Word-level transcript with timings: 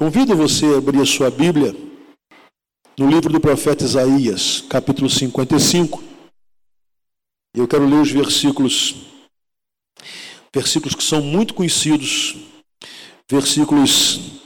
Convido 0.00 0.34
você 0.34 0.64
a 0.64 0.78
abrir 0.78 0.98
a 0.98 1.04
sua 1.04 1.30
Bíblia 1.30 1.76
no 2.98 3.10
livro 3.10 3.30
do 3.30 3.38
profeta 3.38 3.84
Isaías, 3.84 4.64
capítulo 4.66 5.10
55. 5.10 6.02
Eu 7.54 7.68
quero 7.68 7.84
ler 7.86 8.00
os 8.00 8.10
versículos, 8.10 8.94
versículos 10.54 10.94
que 10.94 11.02
são 11.02 11.20
muito 11.20 11.52
conhecidos, 11.52 12.34
versículos 13.30 14.40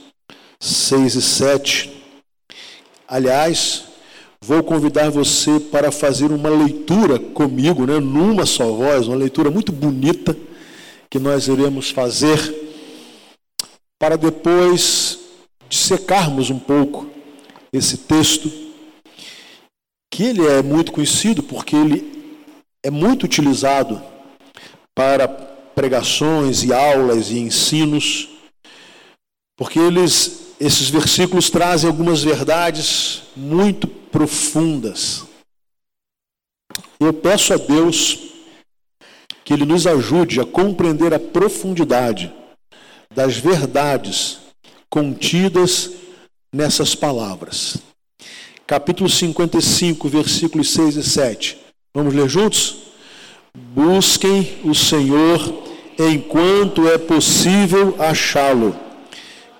6 0.59 1.15
e 1.15 1.21
7. 1.21 2.03
Aliás, 3.07 3.85
vou 4.41 4.61
convidar 4.61 5.09
você 5.09 5.57
para 5.57 5.89
fazer 5.89 6.33
uma 6.33 6.49
leitura 6.49 7.17
comigo, 7.17 7.85
né, 7.85 7.97
numa 8.01 8.45
só 8.45 8.73
voz, 8.73 9.07
uma 9.07 9.15
leitura 9.15 9.49
muito 9.49 9.71
bonita 9.71 10.37
que 11.09 11.17
nós 11.17 11.47
iremos 11.47 11.91
fazer 11.91 12.37
para 13.97 14.17
depois 14.17 15.23
dissecarmos 15.69 16.49
um 16.49 16.59
pouco 16.59 17.09
esse 17.71 17.97
texto, 17.97 18.51
que 20.11 20.23
ele 20.23 20.45
é 20.45 20.61
muito 20.61 20.91
conhecido 20.91 21.43
porque 21.43 21.75
ele 21.75 22.39
é 22.83 22.89
muito 22.89 23.23
utilizado 23.23 24.01
para 24.93 25.27
pregações 25.27 26.63
e 26.63 26.73
aulas 26.73 27.29
e 27.29 27.39
ensinos, 27.39 28.29
porque 29.57 29.79
eles, 29.79 30.53
esses 30.59 30.89
versículos 30.89 31.49
trazem 31.49 31.89
algumas 31.89 32.23
verdades 32.23 33.23
muito 33.35 33.87
profundas. 33.87 35.25
Eu 36.99 37.13
peço 37.13 37.53
a 37.53 37.57
Deus 37.57 38.19
que 39.43 39.53
Ele 39.53 39.65
nos 39.65 39.85
ajude 39.85 40.39
a 40.39 40.45
compreender 40.45 41.13
a 41.13 41.19
profundidade 41.19 42.33
das 43.13 43.37
verdades 43.37 44.39
contidas 44.95 45.91
nessas 46.53 46.95
palavras. 46.95 47.79
Capítulo 48.65 49.09
55, 49.09 50.07
versículos 50.07 50.69
6 50.71 50.95
e 50.95 51.03
7. 51.03 51.57
Vamos 51.93 52.13
ler 52.13 52.29
juntos? 52.29 52.77
Busquem 53.53 54.57
o 54.63 54.73
Senhor 54.73 55.63
enquanto 55.99 56.87
é 56.87 56.97
possível 56.97 57.97
achá-lo. 57.99 58.73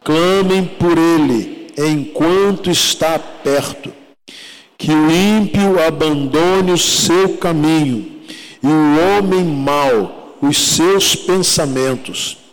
Clamem 0.06 0.64
por 0.64 0.98
ele 0.98 1.68
enquanto 1.78 2.72
está 2.72 3.20
perto. 3.20 3.92
Que 4.78 4.92
o 4.92 5.12
ímpio 5.12 5.86
abandone 5.86 6.72
o 6.72 6.78
seu 6.78 7.36
caminho 7.36 8.22
e 8.64 8.68
o 8.68 9.18
homem 9.20 9.44
mau 9.44 10.38
os 10.42 10.58
seus 10.58 11.14
pensamentos 11.14 12.45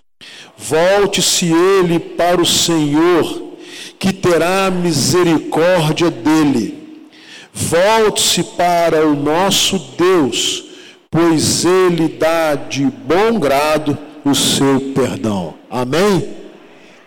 Volte-se 0.64 1.52
ele 1.52 1.98
para 1.98 2.40
o 2.40 2.46
Senhor, 2.46 3.50
que 3.98 4.12
terá 4.12 4.70
misericórdia 4.70 6.08
dele. 6.08 7.08
Volte-se 7.52 8.44
para 8.44 9.04
o 9.04 9.16
nosso 9.16 9.76
Deus, 9.98 10.64
pois 11.10 11.64
ele 11.64 12.08
dá 12.08 12.54
de 12.54 12.84
bom 12.84 13.40
grado 13.40 13.98
o 14.24 14.36
seu 14.36 14.92
perdão. 14.94 15.54
Amém? 15.68 16.32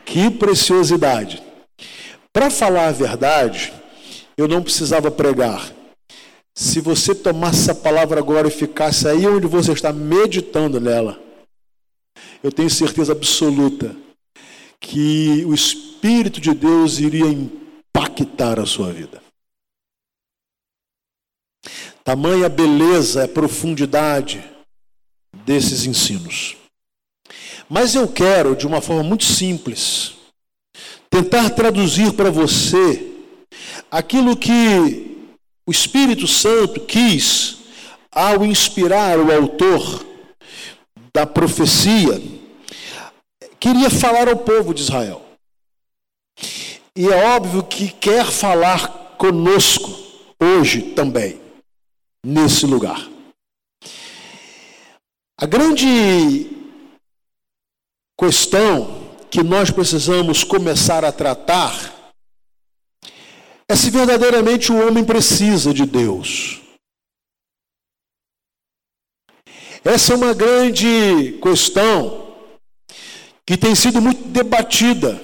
Que 0.03 0.29
preciosidade. 0.29 1.41
Para 2.33 2.49
falar 2.51 2.89
a 2.89 2.91
verdade, 2.91 3.71
eu 4.37 4.49
não 4.49 4.61
precisava 4.61 5.09
pregar. 5.09 5.71
Se 6.53 6.81
você 6.81 7.15
tomasse 7.15 7.61
essa 7.61 7.75
palavra 7.75 8.19
agora 8.19 8.49
e 8.49 8.51
ficasse 8.51 9.07
aí 9.07 9.25
onde 9.25 9.47
você 9.47 9.71
está 9.71 9.93
meditando 9.93 10.81
nela, 10.81 11.24
eu 12.45 12.51
tenho 12.51 12.69
certeza 12.69 13.11
absoluta 13.11 13.95
que 14.79 15.43
o 15.47 15.53
Espírito 15.55 16.39
de 16.39 16.53
Deus 16.53 16.99
iria 16.99 17.25
impactar 17.25 18.59
a 18.59 18.67
sua 18.67 18.93
vida. 18.93 19.19
Tamanha 22.03 22.47
beleza, 22.47 23.23
a 23.23 23.27
profundidade 23.27 24.47
desses 25.43 25.87
ensinos. 25.87 26.55
Mas 27.67 27.95
eu 27.95 28.07
quero, 28.07 28.55
de 28.55 28.67
uma 28.67 28.79
forma 28.79 29.01
muito 29.01 29.23
simples, 29.23 30.13
tentar 31.09 31.49
traduzir 31.49 32.13
para 32.13 32.29
você 32.29 33.11
aquilo 33.89 34.37
que 34.37 35.25
o 35.65 35.71
Espírito 35.71 36.27
Santo 36.27 36.79
quis 36.81 37.57
ao 38.11 38.45
inspirar 38.45 39.17
o 39.17 39.33
autor 39.33 40.05
da 41.11 41.25
profecia, 41.25 42.34
queria 43.65 43.89
falar 43.89 44.27
ao 44.27 44.37
povo 44.37 44.75
de 44.75 44.83
Israel. 44.83 45.25
E 46.95 47.07
é 47.07 47.35
óbvio 47.35 47.63
que 47.63 47.91
quer 47.91 48.27
falar 48.27 49.15
conosco 49.17 49.89
hoje 50.39 50.93
também, 50.93 51.41
nesse 52.23 52.67
lugar. 52.67 53.09
A 55.41 55.47
grande 55.47 56.47
questão 58.15 59.09
que 59.31 59.41
nós 59.41 59.71
precisamos 59.71 60.43
começar 60.43 61.03
a 61.03 61.11
tratar 61.11 62.13
é 63.67 63.75
se 63.75 63.89
verdadeiramente 63.89 64.71
o 64.71 64.87
homem 64.87 65.03
precisa 65.03 65.73
de 65.73 65.87
Deus. 65.87 66.61
Essa 69.83 70.13
é 70.13 70.15
uma 70.15 70.35
grande 70.35 71.39
questão 71.41 72.24
que 73.45 73.55
tem 73.55 73.75
sido 73.75 74.01
muito 74.01 74.27
debatida. 74.29 75.21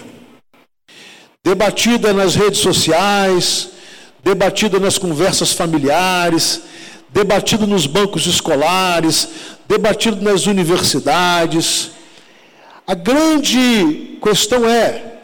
Debatida 1.44 2.14
nas 2.14 2.36
redes 2.36 2.60
sociais, 2.60 3.70
debatida 4.24 4.80
nas 4.80 4.98
conversas 4.98 5.52
familiares, 5.54 6.62
debatido 7.10 7.66
nos 7.66 7.88
bancos 7.88 8.28
escolares, 8.28 9.28
debatido 9.68 10.22
nas 10.22 10.46
universidades. 10.46 11.92
A 12.86 12.94
grande 12.94 14.20
questão 14.24 14.70
é: 14.70 15.20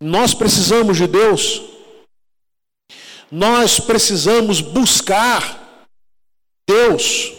nós 0.00 0.34
precisamos 0.34 0.96
de 0.96 1.06
Deus, 1.06 1.62
nós 3.30 3.78
precisamos 3.78 4.60
buscar 4.60 5.62
Deus. 6.68 7.32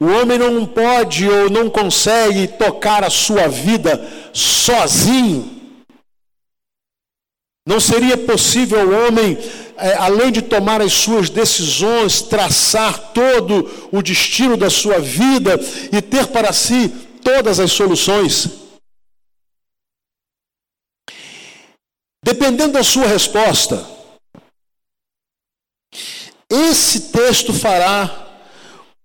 O 0.00 0.06
homem 0.06 0.38
não 0.38 0.66
pode 0.66 1.28
ou 1.28 1.48
não 1.48 1.70
consegue 1.70 2.48
tocar 2.48 3.04
a 3.04 3.10
sua 3.10 3.48
vida 3.48 4.00
sozinho. 4.32 5.54
Não 7.66 7.80
seria 7.80 8.16
possível 8.18 8.86
o 8.86 9.06
homem, 9.06 9.38
é, 9.76 9.94
além 9.94 10.30
de 10.30 10.42
tomar 10.42 10.82
as 10.82 10.92
suas 10.92 11.30
decisões, 11.30 12.20
traçar 12.20 13.12
todo 13.12 13.88
o 13.90 14.02
destino 14.02 14.56
da 14.56 14.68
sua 14.68 14.98
vida 14.98 15.58
e 15.90 16.02
ter 16.02 16.26
para 16.26 16.52
si 16.52 16.88
todas 17.22 17.58
as 17.58 17.72
soluções. 17.72 18.50
Dependendo 22.22 22.72
da 22.72 22.82
sua 22.82 23.06
resposta, 23.06 23.86
esse 26.50 27.12
texto 27.12 27.52
fará 27.52 28.23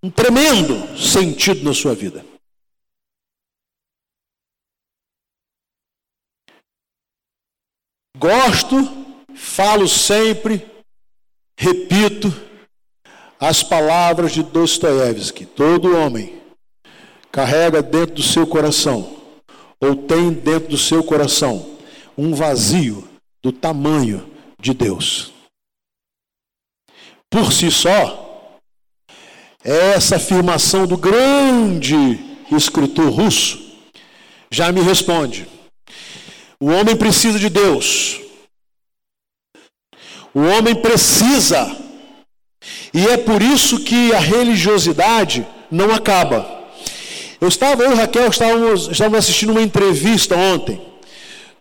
um 0.02 0.10
tremendo 0.10 0.98
sentido 0.98 1.64
na 1.64 1.74
sua 1.74 1.94
vida. 1.94 2.26
Gosto, 8.18 8.76
falo 9.36 9.88
sempre, 9.88 10.70
repito 11.58 12.28
as 13.40 13.64
palavras 13.64 14.34
de 14.34 14.44
Dostoiévski: 14.44 15.46
todo 15.46 15.96
homem 15.96 16.42
carrega 17.32 17.82
dentro 17.82 18.16
do 18.16 18.24
seu 18.24 18.46
coração, 18.46 19.22
ou 19.80 19.96
tem 19.96 20.34
dentro 20.34 20.70
do 20.70 20.78
seu 20.78 21.04
coração, 21.04 21.78
um 22.18 22.34
vazio 22.34 23.08
do 23.42 23.54
tamanho 23.54 24.30
de 24.60 24.74
Deus. 24.74 25.32
Por 27.30 27.54
si 27.54 27.72
só, 27.72 28.29
essa 29.70 30.16
afirmação 30.16 30.88
do 30.88 30.98
grande 30.98 32.20
escritor 32.52 33.10
russo 33.10 33.60
já 34.50 34.72
me 34.72 34.82
responde. 34.82 35.48
O 36.60 36.68
homem 36.68 36.96
precisa 36.96 37.38
de 37.38 37.50
Deus. 37.50 38.20
O 40.34 40.40
homem 40.40 40.74
precisa. 40.74 41.78
E 42.94 43.08
é 43.08 43.18
por 43.18 43.42
isso 43.42 43.82
que 43.82 44.12
a 44.14 44.20
religiosidade 44.20 45.46
não 45.70 45.94
acaba. 45.94 46.60
Eu 47.40 47.48
estava, 47.48 47.84
eu 47.84 47.92
e 47.92 47.96
Raquel 47.96 48.28
estávamos, 48.28 48.88
estávamos 48.88 49.20
assistindo 49.20 49.52
uma 49.52 49.62
entrevista 49.62 50.36
ontem 50.36 50.82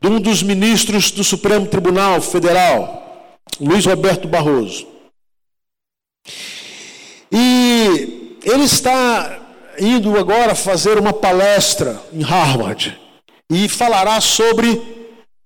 de 0.00 0.08
um 0.08 0.18
dos 0.18 0.42
ministros 0.42 1.10
do 1.10 1.22
Supremo 1.22 1.66
Tribunal 1.66 2.20
Federal, 2.22 3.38
Luiz 3.60 3.84
Roberto 3.84 4.26
Barroso. 4.26 4.86
E 7.30 8.38
ele 8.42 8.64
está 8.64 9.40
indo 9.78 10.18
agora 10.18 10.54
fazer 10.54 10.98
uma 10.98 11.12
palestra 11.12 12.02
em 12.12 12.22
Harvard 12.22 12.98
e 13.50 13.68
falará 13.68 14.20
sobre 14.20 14.68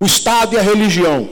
o 0.01 0.05
Estado 0.05 0.55
e 0.55 0.57
a 0.57 0.61
religião. 0.61 1.29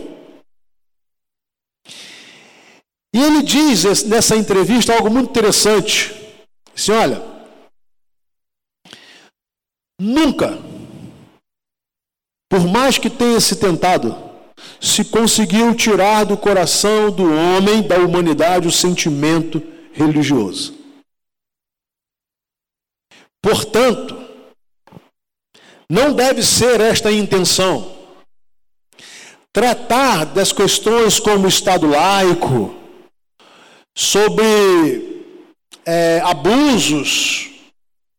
E 3.13 3.21
ele 3.21 3.42
diz 3.42 4.03
nessa 4.03 4.36
entrevista 4.36 4.94
algo 4.94 5.09
muito 5.09 5.30
interessante. 5.30 6.15
Disse, 6.74 6.92
olha, 6.92 7.21
nunca, 10.00 10.57
por 12.50 12.65
mais 12.65 12.97
que 12.97 13.09
tenha 13.09 13.39
se 13.42 13.57
tentado, 13.57 14.15
se 14.80 15.04
conseguiu 15.06 15.75
tirar 15.75 16.24
do 16.24 16.38
coração 16.38 17.12
do 17.12 17.24
homem, 17.24 17.81
da 17.81 17.97
humanidade, 17.97 18.68
o 18.68 18.71
sentimento 18.71 19.62
religioso. 19.93 20.75
Portanto, 23.41 24.15
não 25.89 26.13
deve 26.13 26.43
ser 26.43 26.79
esta 26.79 27.09
a 27.09 27.11
intenção. 27.11 27.97
Tratar 29.51 30.25
das 30.25 30.51
questões 30.51 31.19
como 31.19 31.47
Estado 31.47 31.88
laico, 31.88 32.73
sobre 33.95 35.25
é, 35.85 36.21
abusos 36.23 37.49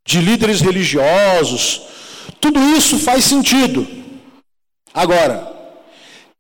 de 0.05 0.21
líderes 0.21 0.61
religiosos, 0.61 1.83
tudo 2.41 2.61
isso 2.77 2.99
faz 2.99 3.25
sentido. 3.25 3.87
Agora, 4.93 5.51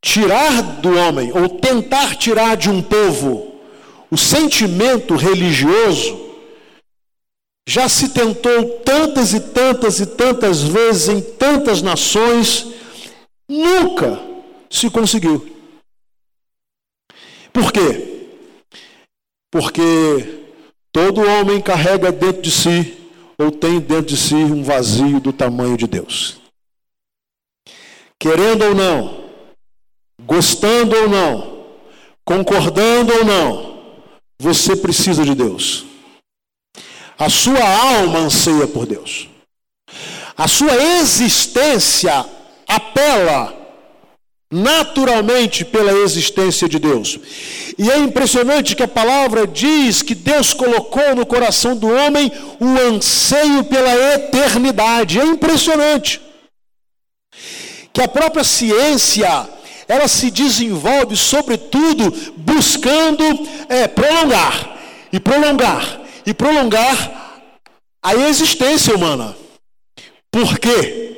tirar 0.02 0.62
do 0.80 0.94
homem, 0.96 1.32
ou 1.32 1.48
tentar 1.48 2.16
tirar 2.16 2.56
de 2.56 2.68
um 2.68 2.82
povo, 2.82 3.51
o 4.12 4.16
sentimento 4.18 5.16
religioso, 5.16 6.20
já 7.66 7.88
se 7.88 8.10
tentou 8.10 8.80
tantas 8.80 9.32
e 9.32 9.40
tantas 9.40 10.00
e 10.00 10.06
tantas 10.06 10.60
vezes 10.60 11.08
em 11.08 11.22
tantas 11.22 11.80
nações, 11.80 12.66
nunca 13.48 14.20
se 14.68 14.90
conseguiu. 14.90 15.56
Por 17.54 17.72
quê? 17.72 18.28
Porque 19.50 20.44
todo 20.92 21.26
homem 21.26 21.58
carrega 21.58 22.12
dentro 22.12 22.42
de 22.42 22.50
si, 22.50 22.94
ou 23.38 23.50
tem 23.50 23.80
dentro 23.80 24.08
de 24.08 24.16
si, 24.18 24.34
um 24.34 24.62
vazio 24.62 25.20
do 25.20 25.32
tamanho 25.32 25.78
de 25.78 25.86
Deus. 25.86 26.38
Querendo 28.18 28.62
ou 28.62 28.74
não, 28.74 29.24
gostando 30.20 30.94
ou 30.96 31.08
não, 31.08 31.66
concordando 32.26 33.10
ou 33.14 33.24
não, 33.24 33.71
você 34.42 34.74
precisa 34.74 35.24
de 35.24 35.36
Deus. 35.36 35.84
A 37.16 37.30
sua 37.30 37.62
alma 37.62 38.18
anseia 38.18 38.66
por 38.66 38.86
Deus. 38.86 39.28
A 40.36 40.48
sua 40.48 40.74
existência 41.00 42.26
apela 42.66 43.56
naturalmente 44.50 45.64
pela 45.64 45.92
existência 45.92 46.68
de 46.68 46.80
Deus. 46.80 47.20
E 47.78 47.88
é 47.88 47.98
impressionante 47.98 48.74
que 48.74 48.82
a 48.82 48.88
palavra 48.88 49.46
diz 49.46 50.02
que 50.02 50.14
Deus 50.14 50.52
colocou 50.52 51.14
no 51.14 51.24
coração 51.24 51.76
do 51.76 51.86
homem 51.86 52.32
o 52.58 52.66
anseio 52.92 53.62
pela 53.62 53.94
eternidade. 54.14 55.20
É 55.20 55.24
impressionante. 55.24 56.20
Que 57.92 58.02
a 58.02 58.08
própria 58.08 58.42
ciência 58.42 59.48
ela 59.92 60.08
se 60.08 60.30
desenvolve, 60.30 61.14
sobretudo, 61.14 62.10
buscando 62.34 63.22
é, 63.68 63.86
prolongar 63.86 64.78
e 65.12 65.20
prolongar 65.20 66.00
e 66.24 66.32
prolongar 66.32 67.42
a 68.02 68.14
existência 68.14 68.94
humana. 68.96 69.36
Por 70.30 70.58
quê? 70.58 71.10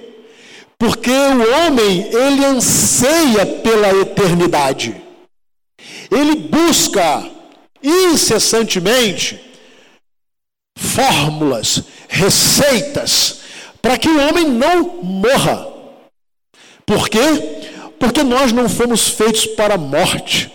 Porque 0.77 1.09
o 1.09 1.55
homem, 1.55 2.09
ele 2.13 2.45
anseia 2.45 3.47
pela 3.47 3.91
eternidade. 4.01 5.01
Ele 6.11 6.35
busca 6.35 7.31
incessantemente 7.81 9.41
fórmulas, 10.77 11.85
receitas, 12.09 13.41
para 13.81 13.97
que 13.97 14.09
o 14.09 14.29
homem 14.29 14.49
não 14.49 15.01
morra. 15.01 15.73
Por 16.85 17.09
quê? 17.09 17.54
Porque 18.05 18.23
nós 18.23 18.53
não 18.53 18.69
fomos 18.69 19.09
feitos 19.09 19.47
para 19.47 19.77
a 19.77 19.79
morte, 19.79 20.53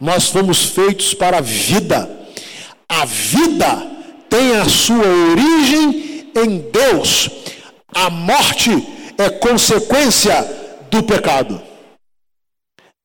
nós 0.00 0.30
fomos 0.30 0.64
feitos 0.64 1.14
para 1.14 1.38
a 1.38 1.40
vida. 1.40 2.10
A 2.88 3.04
vida 3.04 3.86
tem 4.28 4.56
a 4.56 4.68
sua 4.68 5.06
origem 5.06 6.28
em 6.34 6.58
Deus. 6.72 7.30
A 7.94 8.10
morte 8.10 8.84
é 9.16 9.30
consequência 9.30 10.34
do 10.90 11.04
pecado. 11.04 11.62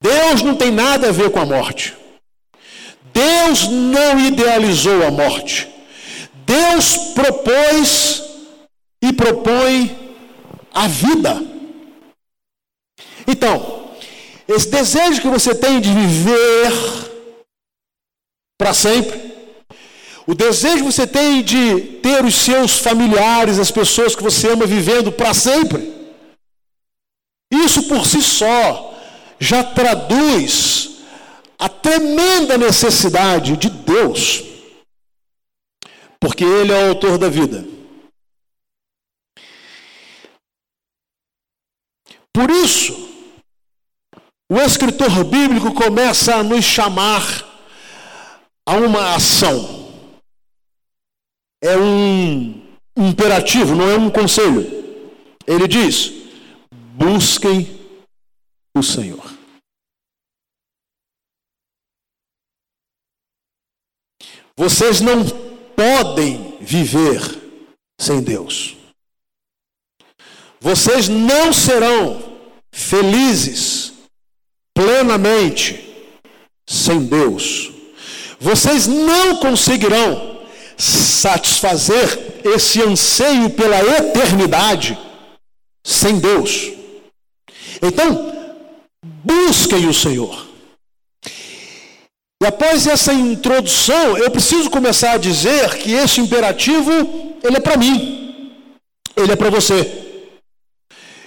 Deus 0.01 0.41
não 0.41 0.55
tem 0.55 0.71
nada 0.71 1.09
a 1.09 1.11
ver 1.11 1.29
com 1.29 1.41
a 1.41 1.45
morte. 1.45 1.95
Deus 3.13 3.67
não 3.67 4.19
idealizou 4.19 5.05
a 5.05 5.11
morte. 5.11 5.69
Deus 6.47 6.97
propôs 7.13 8.23
e 9.03 9.13
propõe 9.13 10.15
a 10.73 10.87
vida. 10.87 11.43
Então, 13.27 13.82
esse 14.47 14.69
desejo 14.69 15.21
que 15.21 15.27
você 15.27 15.55
tem 15.55 15.79
de 15.79 15.93
viver 15.93 16.71
para 18.57 18.73
sempre, 18.73 19.33
o 20.25 20.33
desejo 20.33 20.85
que 20.85 20.91
você 20.91 21.07
tem 21.07 21.43
de 21.43 21.79
ter 22.01 22.23
os 22.23 22.35
seus 22.35 22.77
familiares, 22.79 23.59
as 23.59 23.71
pessoas 23.71 24.15
que 24.15 24.23
você 24.23 24.51
ama 24.51 24.65
vivendo 24.65 25.11
para 25.11 25.33
sempre, 25.33 25.93
isso 27.51 27.83
por 27.83 28.05
si 28.05 28.21
só 28.21 28.93
já 29.39 29.63
traduz 29.63 30.97
a 31.59 31.69
tremenda 31.69 32.57
necessidade 32.57 33.55
de 33.57 33.69
Deus, 33.69 34.43
porque 36.19 36.43
Ele 36.43 36.71
é 36.71 36.85
o 36.85 36.89
autor 36.89 37.17
da 37.17 37.29
vida. 37.29 37.65
Por 42.33 42.49
isso, 42.49 43.12
o 44.49 44.57
escritor 44.57 45.23
bíblico 45.23 45.73
começa 45.73 46.35
a 46.35 46.43
nos 46.43 46.63
chamar 46.63 47.23
a 48.65 48.75
uma 48.75 49.15
ação. 49.15 49.83
É 51.61 51.77
um 51.77 52.61
imperativo, 52.95 53.75
não 53.75 53.89
é 53.89 53.97
um 53.97 54.09
conselho. 54.09 54.65
Ele 55.47 55.67
diz: 55.67 56.11
busquem 56.93 57.67
o 58.75 58.83
Senhor. 58.83 59.33
Vocês 64.55 65.01
não 65.01 65.25
podem 65.75 66.57
viver 66.59 67.19
sem 67.99 68.21
Deus. 68.21 68.77
Vocês 70.59 71.09
não 71.09 71.51
serão 71.51 72.37
felizes 72.71 73.92
plenamente 74.73 75.93
sem 76.67 77.05
Deus. 77.05 77.71
Vocês 78.39 78.87
não 78.87 79.37
conseguirão 79.37 80.41
satisfazer 80.77 82.41
esse 82.43 82.81
anseio 82.81 83.49
pela 83.51 83.79
eternidade 83.81 84.97
sem 85.85 86.19
Deus. 86.19 86.71
Então, 87.81 88.33
busquem 89.23 89.87
o 89.87 89.93
Senhor. 89.93 90.47
E 92.41 92.45
após 92.45 92.87
essa 92.87 93.13
introdução, 93.13 94.17
eu 94.17 94.29
preciso 94.29 94.69
começar 94.69 95.13
a 95.13 95.17
dizer 95.17 95.77
que 95.77 95.93
esse 95.93 96.19
imperativo, 96.19 96.91
ele 97.41 97.55
é 97.55 97.59
para 97.59 97.77
mim. 97.77 98.51
Ele 99.15 99.31
é 99.31 99.35
para 99.35 99.49
você. 99.49 100.02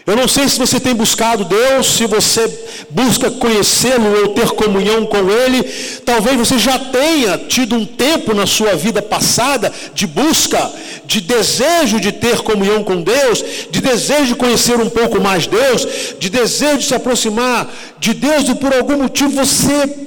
Eu 0.06 0.14
não 0.14 0.28
sei 0.28 0.48
se 0.48 0.56
você 0.56 0.78
tem 0.78 0.94
buscado 0.94 1.44
Deus, 1.44 1.96
se 1.96 2.06
você 2.06 2.46
busca 2.88 3.28
conhecê-lo 3.28 4.22
ou 4.22 4.28
ter 4.28 4.50
comunhão 4.50 5.04
com 5.04 5.28
Ele. 5.28 5.64
Talvez 6.04 6.36
você 6.36 6.60
já 6.60 6.78
tenha 6.78 7.36
tido 7.36 7.74
um 7.74 7.84
tempo 7.84 8.32
na 8.32 8.46
sua 8.46 8.76
vida 8.76 9.02
passada 9.02 9.72
de 9.94 10.06
busca, 10.06 10.72
de 11.04 11.20
desejo 11.20 11.98
de 11.98 12.12
ter 12.12 12.38
comunhão 12.42 12.84
com 12.84 13.02
Deus, 13.02 13.42
de 13.68 13.80
desejo 13.80 14.26
de 14.26 14.34
conhecer 14.36 14.78
um 14.78 14.88
pouco 14.88 15.20
mais 15.20 15.48
Deus, 15.48 16.14
de 16.20 16.30
desejo 16.30 16.78
de 16.78 16.84
se 16.84 16.94
aproximar 16.94 17.68
de 17.98 18.14
Deus 18.14 18.48
e 18.48 18.54
por 18.54 18.72
algum 18.72 18.98
motivo 18.98 19.30
você 19.30 20.06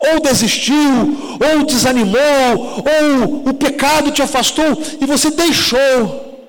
ou 0.00 0.20
desistiu, 0.20 1.38
ou 1.40 1.66
desanimou, 1.66 2.84
ou 2.84 3.48
o 3.50 3.54
pecado 3.54 4.10
te 4.10 4.22
afastou 4.22 4.82
e 4.98 5.04
você 5.04 5.30
deixou 5.30 6.48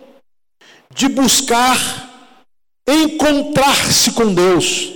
de 0.93 1.09
buscar 1.09 2.04
encontrar-se 2.87 4.11
com 4.11 4.33
Deus. 4.33 4.91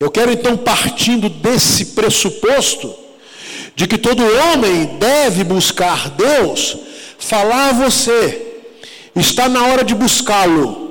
Eu 0.00 0.10
quero 0.10 0.32
então, 0.32 0.56
partindo 0.56 1.28
desse 1.28 1.86
pressuposto, 1.86 2.94
de 3.76 3.86
que 3.86 3.98
todo 3.98 4.22
homem 4.22 4.98
deve 4.98 5.44
buscar 5.44 6.10
Deus, 6.10 6.76
falar 7.18 7.68
a 7.68 7.72
você, 7.72 8.62
está 9.14 9.48
na 9.48 9.66
hora 9.66 9.84
de 9.84 9.94
buscá-lo. 9.94 10.90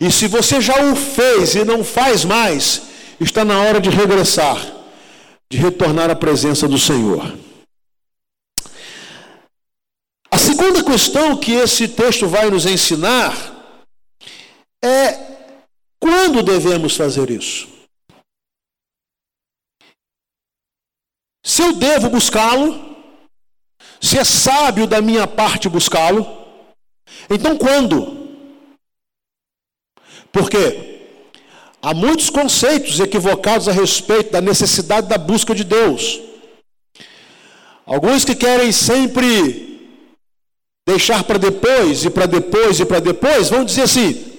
E 0.00 0.10
se 0.10 0.26
você 0.26 0.60
já 0.60 0.82
o 0.82 0.96
fez 0.96 1.54
e 1.54 1.64
não 1.64 1.84
faz 1.84 2.24
mais, 2.24 2.82
está 3.20 3.44
na 3.44 3.60
hora 3.60 3.80
de 3.80 3.88
regressar, 3.88 4.58
de 5.50 5.58
retornar 5.58 6.10
à 6.10 6.16
presença 6.16 6.66
do 6.66 6.78
Senhor. 6.78 7.32
A 10.28 10.38
segunda 10.38 10.82
questão 10.82 11.36
que 11.36 11.52
esse 11.52 11.86
texto 11.86 12.26
vai 12.26 12.50
nos 12.50 12.66
ensinar 12.66 13.51
é 14.84 15.32
quando 16.00 16.42
devemos 16.42 16.96
fazer 16.96 17.30
isso. 17.30 17.68
Se 21.44 21.62
eu 21.62 21.72
devo 21.72 22.08
buscá-lo, 22.10 22.96
se 24.00 24.18
é 24.18 24.24
sábio 24.24 24.86
da 24.86 25.00
minha 25.00 25.26
parte 25.26 25.68
buscá-lo, 25.68 26.26
então 27.30 27.56
quando? 27.56 28.22
Porque 30.32 31.02
há 31.80 31.92
muitos 31.94 32.30
conceitos 32.30 32.98
equivocados 33.00 33.68
a 33.68 33.72
respeito 33.72 34.32
da 34.32 34.40
necessidade 34.40 35.08
da 35.08 35.18
busca 35.18 35.54
de 35.54 35.62
Deus. 35.62 36.20
Alguns 37.84 38.24
que 38.24 38.34
querem 38.34 38.72
sempre 38.72 39.72
deixar 40.86 41.24
para 41.24 41.38
depois, 41.38 42.04
e 42.04 42.10
para 42.10 42.26
depois, 42.26 42.80
e 42.80 42.84
para 42.84 43.00
depois, 43.00 43.50
vão 43.50 43.64
dizer 43.64 43.82
assim: 43.82 44.31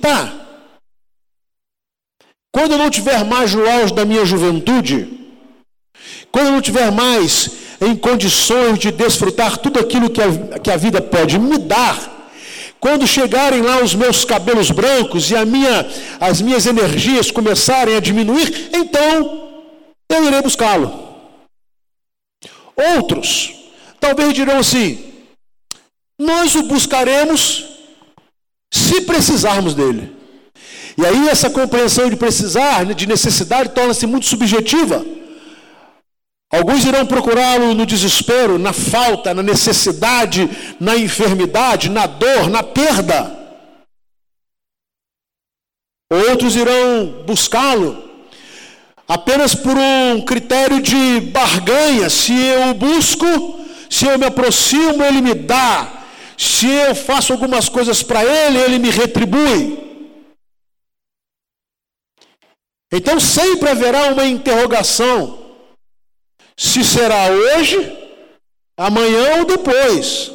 quando 2.52 2.74
eu 2.74 2.78
não 2.78 2.90
tiver 2.90 3.26
mais 3.26 3.54
no 3.54 3.68
auge 3.68 3.94
da 3.94 4.06
minha 4.06 4.24
juventude, 4.24 5.08
quando 6.32 6.48
eu 6.48 6.52
não 6.54 6.62
tiver 6.62 6.92
mais 6.92 7.52
em 7.82 7.96
condições 7.96 8.80
de 8.80 8.92
desfrutar 8.92 9.58
tudo 9.58 9.80
aquilo 9.80 10.10
que 10.10 10.22
a, 10.22 10.60
que 10.60 10.72
a 10.72 10.78
vida 10.78 11.02
pode 11.02 11.40
me 11.40 11.58
dar, 11.58 12.30
quando 12.80 13.08
chegarem 13.08 13.62
lá 13.62 13.82
os 13.82 13.96
meus 13.96 14.24
cabelos 14.24 14.70
brancos 14.70 15.32
e 15.32 15.46
minha, 15.46 15.88
as 16.20 16.42
minhas 16.42 16.66
energias 16.66 17.32
começarem 17.32 17.96
a 17.96 18.00
diminuir, 18.00 18.70
então 18.74 19.50
eu 20.10 20.26
irei 20.26 20.42
buscá-lo. 20.42 21.02
Outros 22.96 23.54
talvez 24.00 24.34
dirão 24.34 24.60
assim: 24.60 25.14
nós 26.20 26.56
o 26.56 26.64
buscaremos 26.64 27.73
se 28.74 29.02
precisarmos 29.02 29.76
dele. 29.76 30.12
E 30.98 31.06
aí 31.06 31.30
essa 31.30 31.48
compreensão 31.48 32.10
de 32.10 32.16
precisar, 32.16 32.84
de 32.86 33.06
necessidade, 33.06 33.70
torna-se 33.70 34.08
muito 34.08 34.26
subjetiva. 34.26 35.06
Alguns 36.52 36.84
irão 36.84 37.06
procurá-lo 37.06 37.76
no 37.76 37.86
desespero, 37.86 38.58
na 38.58 38.74
falta, 38.74 39.32
na 39.32 39.44
necessidade, 39.44 40.50
na 40.80 40.98
enfermidade, 40.98 41.88
na 41.88 42.08
dor, 42.08 42.50
na 42.50 42.64
perda. 42.64 43.40
Outros 46.12 46.56
irão 46.56 47.24
buscá-lo 47.28 48.04
apenas 49.08 49.54
por 49.54 49.78
um 49.78 50.22
critério 50.22 50.82
de 50.82 51.22
barganha. 51.22 52.10
Se 52.10 52.36
eu 52.36 52.74
busco, 52.74 53.26
se 53.88 54.08
eu 54.08 54.18
me 54.18 54.26
aproximo, 54.26 55.04
ele 55.04 55.22
me 55.22 55.36
dá. 55.36 56.03
Se 56.38 56.68
eu 56.68 56.96
faço 56.96 57.34
algumas 57.34 57.70
coisas 57.70 58.02
para 58.02 58.24
ele, 58.24 58.58
ele 58.58 58.80
me 58.80 58.90
retribui. 58.90 59.84
Então 62.92 63.20
sempre 63.20 63.70
haverá 63.70 64.12
uma 64.12 64.26
interrogação: 64.26 65.56
se 66.56 66.84
será 66.84 67.28
hoje, 67.30 67.78
amanhã 68.78 69.40
ou 69.40 69.46
depois. 69.46 70.32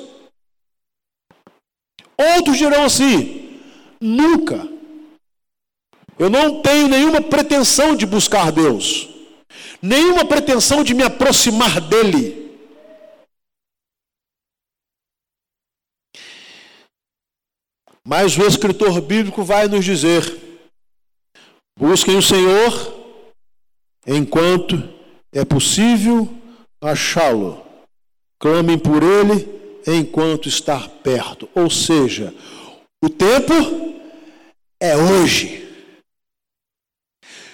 Outros 2.36 2.56
dirão 2.56 2.84
assim: 2.84 3.60
nunca. 4.00 4.68
Eu 6.18 6.28
não 6.28 6.60
tenho 6.60 6.88
nenhuma 6.88 7.20
pretensão 7.20 7.94
de 7.94 8.04
buscar 8.04 8.50
Deus, 8.50 9.08
nenhuma 9.80 10.24
pretensão 10.24 10.82
de 10.82 10.94
me 10.94 11.04
aproximar 11.04 11.80
dEle. 11.80 12.47
Mas 18.08 18.38
o 18.38 18.46
escritor 18.46 19.02
bíblico 19.02 19.44
vai 19.44 19.68
nos 19.68 19.84
dizer: 19.84 20.24
busquem 21.78 22.16
o 22.16 22.22
Senhor 22.22 22.94
enquanto 24.06 24.82
é 25.30 25.44
possível 25.44 26.26
achá-lo, 26.80 27.62
clamem 28.40 28.78
por 28.78 29.02
ele 29.02 29.46
enquanto 29.86 30.48
está 30.48 30.88
perto. 30.88 31.50
Ou 31.54 31.68
seja, 31.68 32.32
o 33.04 33.10
tempo 33.10 33.52
é 34.80 34.96
hoje. 34.96 35.68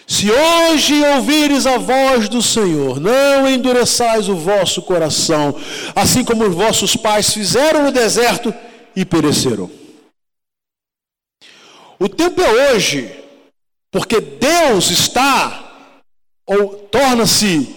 Se 0.07 0.31
hoje 0.31 1.03
ouvires 1.17 1.67
a 1.67 1.79
voz 1.79 2.29
do 2.29 2.41
Senhor, 2.41 3.01
não 3.01 3.49
endureçais 3.49 4.29
o 4.29 4.37
vosso 4.37 4.83
coração, 4.83 5.61
assim 5.97 6.23
como 6.23 6.45
os 6.45 6.55
vossos 6.55 6.95
pais 6.95 7.35
fizeram 7.35 7.83
no 7.83 7.91
deserto 7.91 8.55
e 8.95 9.05
pereceram. 9.05 9.84
O 12.05 12.09
tempo 12.11 12.39
é 12.43 12.75
hoje, 12.75 13.11
porque 13.91 14.21
Deus 14.21 14.91
está, 14.91 15.73
ou 16.47 16.75
torna-se 16.93 17.75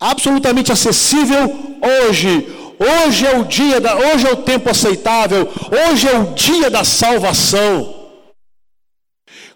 absolutamente 0.00 0.72
acessível 0.72 1.76
hoje. 2.08 2.48
Hoje 2.78 3.26
é 3.26 3.36
o 3.36 3.44
dia 3.44 3.78
da, 3.78 3.94
hoje 3.94 4.26
é 4.26 4.32
o 4.32 4.38
tempo 4.38 4.70
aceitável, 4.70 5.46
hoje 5.90 6.08
é 6.08 6.18
o 6.18 6.32
dia 6.32 6.70
da 6.70 6.84
salvação. 6.84 8.08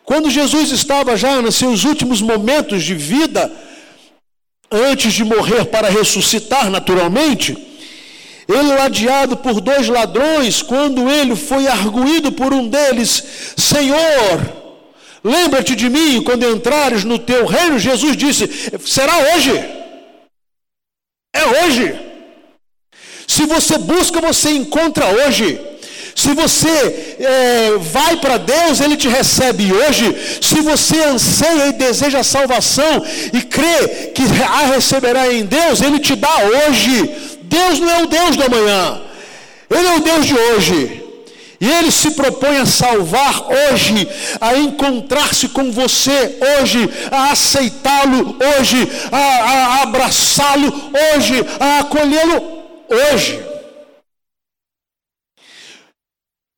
Quando 0.02 0.28
Jesus 0.28 0.70
estava 0.70 1.16
já 1.16 1.40
nos 1.40 1.54
seus 1.54 1.84
últimos 1.84 2.20
momentos 2.20 2.82
de 2.82 2.94
vida, 2.94 3.50
antes 4.70 5.14
de 5.14 5.24
morrer 5.24 5.64
para 5.64 5.88
ressuscitar 5.88 6.68
naturalmente, 6.68 7.73
ele 8.48 8.74
ladeado 8.74 9.36
por 9.36 9.60
dois 9.60 9.88
ladrões, 9.88 10.62
quando 10.62 11.08
ele 11.08 11.34
foi 11.34 11.66
arguído 11.66 12.30
por 12.32 12.52
um 12.52 12.68
deles, 12.68 13.24
Senhor, 13.56 14.40
lembra-te 15.22 15.74
de 15.74 15.88
mim 15.88 16.22
quando 16.22 16.48
entrares 16.48 17.04
no 17.04 17.18
teu 17.18 17.46
reino. 17.46 17.78
Jesus 17.78 18.16
disse: 18.16 18.48
será 18.84 19.34
hoje. 19.34 19.52
É 21.34 21.64
hoje. 21.64 21.94
Se 23.26 23.46
você 23.46 23.78
busca, 23.78 24.20
você 24.20 24.50
encontra 24.50 25.06
hoje. 25.06 25.58
Se 26.14 26.32
você 26.32 27.16
é, 27.18 27.70
vai 27.78 28.16
para 28.18 28.36
Deus, 28.36 28.80
Ele 28.80 28.96
te 28.96 29.08
recebe 29.08 29.72
hoje. 29.72 30.16
Se 30.40 30.60
você 30.60 31.02
anseia 31.02 31.66
e 31.66 31.72
deseja 31.72 32.22
salvação 32.22 33.04
e 33.32 33.42
crê 33.42 34.12
que 34.14 34.22
a 34.42 34.66
receberá 34.66 35.32
em 35.32 35.44
Deus, 35.44 35.80
Ele 35.80 35.98
te 35.98 36.14
dá 36.14 36.36
hoje. 36.44 37.33
Deus 37.56 37.78
não 37.78 37.90
é 37.90 38.02
o 38.02 38.06
Deus 38.06 38.36
do 38.36 38.42
amanhã, 38.44 39.00
Ele 39.70 39.86
é 39.86 39.96
o 39.96 40.00
Deus 40.00 40.26
de 40.26 40.34
hoje. 40.34 41.00
E 41.60 41.70
Ele 41.70 41.90
se 41.90 42.10
propõe 42.10 42.58
a 42.58 42.66
salvar 42.66 43.46
hoje, 43.46 44.06
a 44.40 44.56
encontrar-se 44.56 45.48
com 45.48 45.70
você 45.70 46.38
hoje, 46.58 46.90
a 47.10 47.30
aceitá-lo 47.30 48.36
hoje, 48.48 48.88
a, 49.10 49.18
a 49.18 49.82
abraçá-lo 49.82 50.68
hoje, 51.14 51.34
a 51.60 51.78
acolhê-lo 51.78 52.38
hoje. 52.90 53.40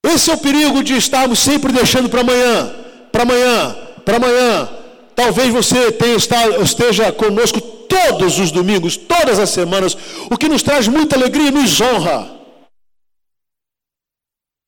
Esse 0.04 0.30
é 0.30 0.34
o 0.34 0.38
perigo 0.38 0.82
de 0.82 0.96
estarmos 0.96 1.38
sempre 1.38 1.72
deixando 1.72 2.08
para 2.08 2.22
amanhã, 2.22 2.74
para 3.12 3.22
amanhã, 3.22 3.76
para 4.04 4.16
amanhã. 4.16 4.68
Talvez 5.16 5.50
você 5.50 5.90
tenha, 5.90 6.14
esteja 6.62 7.10
conosco 7.10 7.58
todos 7.58 8.38
os 8.38 8.52
domingos, 8.52 8.98
todas 8.98 9.38
as 9.38 9.48
semanas, 9.48 9.96
o 10.30 10.36
que 10.36 10.46
nos 10.46 10.62
traz 10.62 10.86
muita 10.86 11.16
alegria 11.16 11.48
e 11.48 11.50
nos 11.50 11.80
honra. 11.80 12.36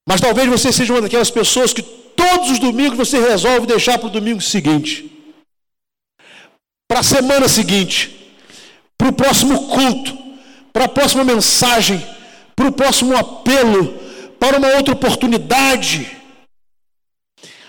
Mas 0.08 0.22
talvez 0.22 0.48
você 0.48 0.72
seja 0.72 0.94
uma 0.94 1.02
daquelas 1.02 1.30
pessoas 1.30 1.74
que 1.74 1.82
todos 1.82 2.50
os 2.50 2.58
domingos 2.58 2.96
você 2.96 3.20
resolve 3.20 3.66
deixar 3.66 3.98
para 3.98 4.08
o 4.08 4.10
domingo 4.10 4.40
seguinte, 4.40 5.12
para 6.88 7.00
a 7.00 7.02
semana 7.02 7.46
seguinte, 7.46 8.32
para 8.96 9.08
o 9.08 9.12
próximo 9.12 9.68
culto, 9.68 10.16
para 10.72 10.86
a 10.86 10.88
próxima 10.88 11.24
mensagem, 11.24 12.02
para 12.56 12.68
o 12.68 12.72
próximo 12.72 13.14
apelo, 13.14 13.94
para 14.40 14.56
uma 14.56 14.68
outra 14.68 14.94
oportunidade. 14.94 16.17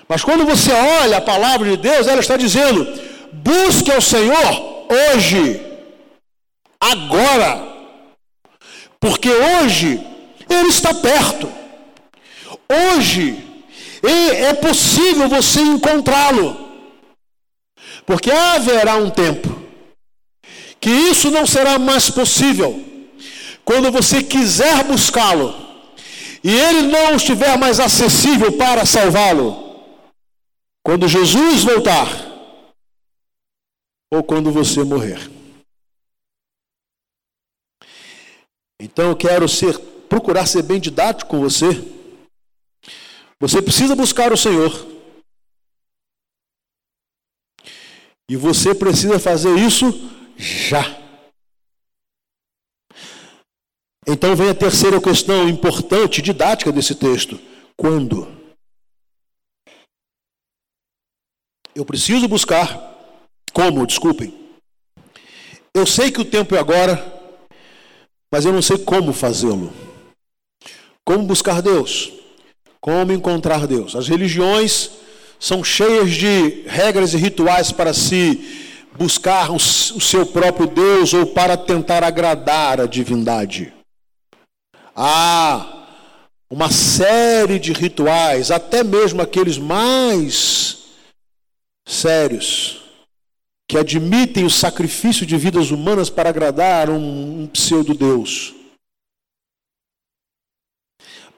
Mas 0.09 0.23
quando 0.23 0.43
você 0.43 0.71
olha 0.71 1.17
a 1.17 1.21
palavra 1.21 1.69
de 1.69 1.77
Deus, 1.77 2.07
ela 2.07 2.19
está 2.19 2.35
dizendo: 2.35 2.85
busque 3.31 3.91
ao 3.91 4.01
Senhor 4.01 4.87
hoje, 5.13 5.61
agora, 6.79 7.61
porque 8.99 9.29
hoje 9.29 10.03
Ele 10.49 10.69
está 10.69 10.95
perto, 10.95 11.47
hoje 12.67 13.37
é 14.03 14.53
possível 14.53 15.29
você 15.29 15.61
encontrá-lo, 15.61 16.57
porque 18.03 18.31
haverá 18.31 18.95
um 18.95 19.11
tempo 19.11 19.59
que 20.79 20.89
isso 20.89 21.29
não 21.29 21.45
será 21.45 21.77
mais 21.77 22.09
possível, 22.09 22.83
quando 23.63 23.91
você 23.91 24.23
quiser 24.23 24.83
buscá-lo 24.85 25.53
e 26.43 26.49
ele 26.51 26.83
não 26.83 27.15
estiver 27.15 27.57
mais 27.57 27.79
acessível 27.79 28.53
para 28.53 28.85
salvá-lo. 28.85 29.68
Quando 30.89 31.07
Jesus 31.07 31.63
voltar, 31.63 32.07
ou 34.11 34.23
quando 34.23 34.51
você 34.51 34.83
morrer. 34.83 35.19
Então 38.81 39.11
eu 39.11 39.15
quero 39.15 39.47
ser, 39.47 39.77
procurar 40.09 40.47
ser 40.47 40.63
bem 40.63 40.79
didático 40.79 41.29
com 41.29 41.41
você. 41.41 41.67
Você 43.39 43.61
precisa 43.61 43.95
buscar 43.95 44.33
o 44.33 44.37
Senhor. 44.37 44.71
E 48.27 48.35
você 48.35 48.73
precisa 48.73 49.19
fazer 49.19 49.59
isso 49.59 49.85
já. 50.37 50.81
Então 54.07 54.35
vem 54.35 54.49
a 54.49 54.55
terceira 54.55 54.99
questão 54.99 55.47
importante, 55.47 56.19
didática 56.19 56.71
desse 56.71 56.95
texto: 56.95 57.39
quando? 57.77 58.38
Eu 61.75 61.85
preciso 61.85 62.27
buscar. 62.27 62.89
Como? 63.53 63.85
Desculpem. 63.85 64.33
Eu 65.73 65.85
sei 65.85 66.11
que 66.11 66.21
o 66.21 66.25
tempo 66.25 66.55
é 66.55 66.59
agora, 66.59 67.01
mas 68.31 68.45
eu 68.45 68.51
não 68.51 68.61
sei 68.61 68.77
como 68.77 69.13
fazê-lo. 69.13 69.71
Como 71.05 71.25
buscar 71.25 71.61
Deus? 71.61 72.11
Como 72.81 73.11
encontrar 73.11 73.67
Deus? 73.67 73.95
As 73.95 74.07
religiões 74.07 74.91
são 75.39 75.63
cheias 75.63 76.11
de 76.11 76.63
regras 76.67 77.13
e 77.13 77.17
rituais 77.17 77.71
para 77.71 77.93
se 77.93 78.85
buscar 78.97 79.51
o 79.51 79.59
seu 79.59 80.25
próprio 80.25 80.67
Deus 80.67 81.13
ou 81.13 81.27
para 81.27 81.55
tentar 81.55 82.03
agradar 82.03 82.81
a 82.81 82.85
divindade. 82.85 83.73
Há 84.95 85.85
uma 86.49 86.69
série 86.71 87.59
de 87.59 87.71
rituais, 87.71 88.51
até 88.51 88.83
mesmo 88.83 89.21
aqueles 89.21 89.57
mais 89.57 90.78
sérios, 91.89 92.83
que 93.67 93.77
admitem 93.77 94.45
o 94.45 94.49
sacrifício 94.49 95.25
de 95.25 95.35
vidas 95.37 95.71
humanas 95.71 96.09
para 96.09 96.29
agradar 96.29 96.89
um, 96.89 97.43
um 97.43 97.47
pseudo-deus. 97.47 98.53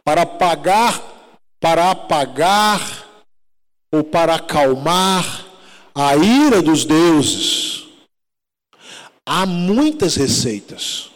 Para 0.03 0.23
apagar, 0.23 1.01
para 1.59 1.91
apagar 1.91 3.07
ou 3.91 4.03
para 4.03 4.35
acalmar 4.35 5.45
a 5.95 6.15
ira 6.17 6.61
dos 6.61 6.85
deuses. 6.85 7.85
Há 9.25 9.45
muitas 9.45 10.15
receitas. 10.15 11.09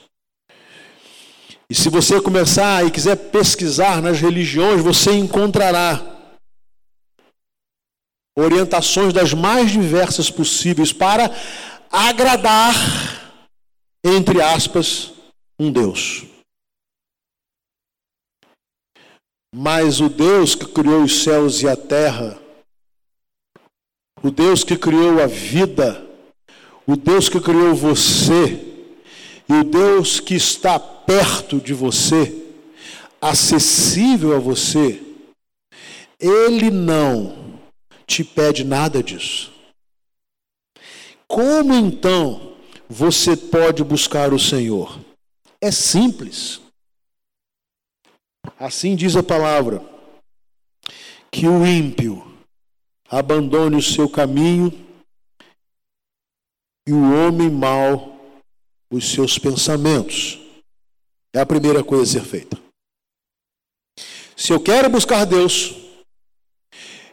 E 1.69 1.73
se 1.73 1.89
você 1.89 2.21
começar 2.21 2.85
e 2.85 2.91
quiser 2.91 3.15
pesquisar 3.15 4.01
nas 4.01 4.21
religiões, 4.21 4.81
você 4.81 5.11
encontrará 5.13 6.14
orientações 8.35 9.13
das 9.13 9.33
mais 9.33 9.71
diversas 9.71 10.29
possíveis 10.29 10.91
para 10.91 11.31
agradar, 11.89 12.73
entre 14.03 14.41
aspas, 14.41 15.13
um 15.57 15.71
Deus. 15.71 16.25
Mas 19.53 20.01
o 20.01 20.09
Deus 20.09 20.53
que 20.53 20.65
criou 20.65 21.03
os 21.03 21.23
céus 21.23 21.61
e 21.61 21.69
a 21.69 21.77
terra, 21.77 22.37
o 24.21 24.29
Deus 24.29 24.65
que 24.65 24.75
criou 24.75 25.21
a 25.21 25.27
vida, 25.27 26.05
o 26.85 26.97
Deus 26.97 27.29
que 27.29 27.39
criou 27.39 27.73
você, 27.73 28.73
e 29.47 29.53
o 29.53 29.63
Deus 29.63 30.19
que 30.19 30.35
está 30.35 30.77
perto 30.77 31.61
de 31.61 31.73
você, 31.73 32.43
acessível 33.21 34.35
a 34.35 34.39
você, 34.39 35.01
ele 36.19 36.69
não 36.69 37.44
te 38.05 38.23
pede 38.23 38.63
nada 38.63 39.01
disso. 39.01 39.51
Como 41.27 41.73
então 41.73 42.55
você 42.87 43.35
pode 43.35 43.83
buscar 43.83 44.33
o 44.33 44.39
Senhor? 44.39 44.99
É 45.59 45.71
simples. 45.71 46.61
Assim 48.59 48.95
diz 48.95 49.15
a 49.15 49.23
palavra: 49.23 49.81
que 51.31 51.47
o 51.47 51.65
ímpio 51.65 52.23
abandone 53.09 53.75
o 53.75 53.81
seu 53.81 54.09
caminho 54.09 54.71
e 56.87 56.93
o 56.93 57.13
homem 57.13 57.49
mau 57.49 58.15
os 58.91 59.11
seus 59.11 59.37
pensamentos. 59.37 60.39
É 61.33 61.41
a 61.41 61.45
primeira 61.45 61.83
coisa 61.83 62.03
a 62.03 62.21
ser 62.21 62.29
feita. 62.29 62.57
Se 64.37 64.53
eu 64.53 64.59
quero 64.61 64.89
buscar 64.89 65.25
Deus, 65.25 65.84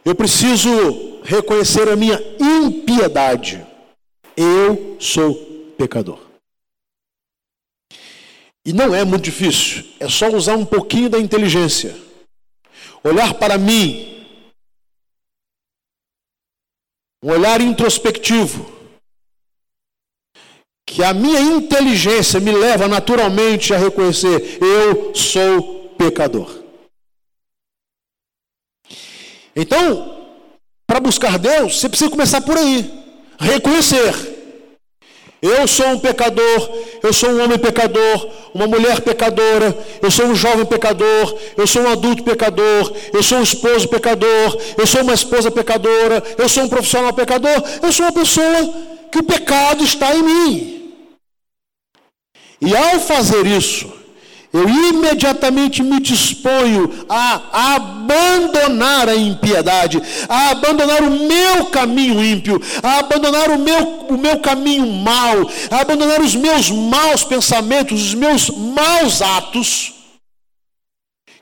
eu 0.05 0.15
preciso 0.15 1.21
reconhecer 1.23 1.87
a 1.89 1.95
minha 1.95 2.19
impiedade. 2.39 3.65
Eu 4.35 4.97
sou 4.99 5.35
pecador. 5.77 6.19
E 8.65 8.71
não 8.71 8.95
é 8.95 9.03
muito 9.03 9.23
difícil, 9.23 9.83
é 9.99 10.07
só 10.07 10.29
usar 10.29 10.55
um 10.55 10.65
pouquinho 10.65 11.09
da 11.09 11.19
inteligência. 11.19 11.95
Olhar 13.03 13.33
para 13.33 13.57
mim, 13.57 14.25
um 17.21 17.29
olhar 17.29 17.59
introspectivo, 17.59 18.71
que 20.85 21.03
a 21.03 21.13
minha 21.13 21.41
inteligência 21.41 22.39
me 22.39 22.53
leva 22.53 22.87
naturalmente 22.87 23.73
a 23.73 23.77
reconhecer: 23.77 24.59
eu 24.61 25.13
sou 25.13 25.89
pecador. 25.97 26.62
Então, 29.55 30.27
para 30.87 30.99
buscar 30.99 31.37
Deus, 31.37 31.79
você 31.79 31.87
precisa 31.87 32.09
começar 32.09 32.41
por 32.41 32.57
aí. 32.57 32.91
Reconhecer. 33.39 34.33
Eu 35.41 35.67
sou 35.67 35.87
um 35.87 35.99
pecador, 35.99 36.69
eu 37.03 37.11
sou 37.11 37.29
um 37.29 37.43
homem 37.43 37.59
pecador, 37.59 38.31
uma 38.53 38.65
mulher 38.65 39.01
pecadora, 39.01 39.77
eu 40.01 40.09
sou 40.09 40.27
um 40.27 40.35
jovem 40.35 40.65
pecador, 40.65 41.37
eu 41.57 41.67
sou 41.67 41.81
um 41.81 41.89
adulto 41.89 42.23
pecador, 42.23 42.93
eu 43.11 43.21
sou 43.21 43.39
um 43.39 43.43
esposo 43.43 43.89
pecador, 43.89 44.57
eu 44.77 44.87
sou 44.87 45.01
uma 45.01 45.13
esposa 45.13 45.51
pecadora, 45.51 46.23
eu 46.37 46.47
sou 46.47 46.63
um 46.63 46.69
profissional 46.69 47.11
pecador, 47.11 47.61
eu 47.81 47.91
sou 47.91 48.05
uma 48.05 48.13
pessoa 48.13 48.73
que 49.11 49.19
o 49.19 49.23
pecado 49.23 49.83
está 49.83 50.15
em 50.15 50.23
mim. 50.23 50.93
E 52.61 52.73
ao 52.73 53.01
fazer 53.01 53.45
isso, 53.45 53.91
eu 54.53 54.69
imediatamente 54.69 55.81
me 55.81 55.99
disponho 55.99 57.05
a 57.09 57.73
abandonar 57.75 59.09
a 59.09 59.15
impiedade, 59.15 59.99
a 60.29 60.51
abandonar 60.51 61.01
o 61.01 61.09
meu 61.09 61.65
caminho 61.71 62.23
ímpio, 62.23 62.61
a 62.83 62.99
abandonar 62.99 63.49
o 63.49 63.57
meu, 63.57 64.05
o 64.09 64.15
meu 64.15 64.39
caminho 64.39 64.85
mau, 64.85 65.49
a 65.71 65.81
abandonar 65.81 66.21
os 66.21 66.35
meus 66.35 66.69
maus 66.69 67.23
pensamentos, 67.23 67.99
os 67.99 68.13
meus 68.13 68.51
maus 68.51 69.23
atos, 69.23 69.93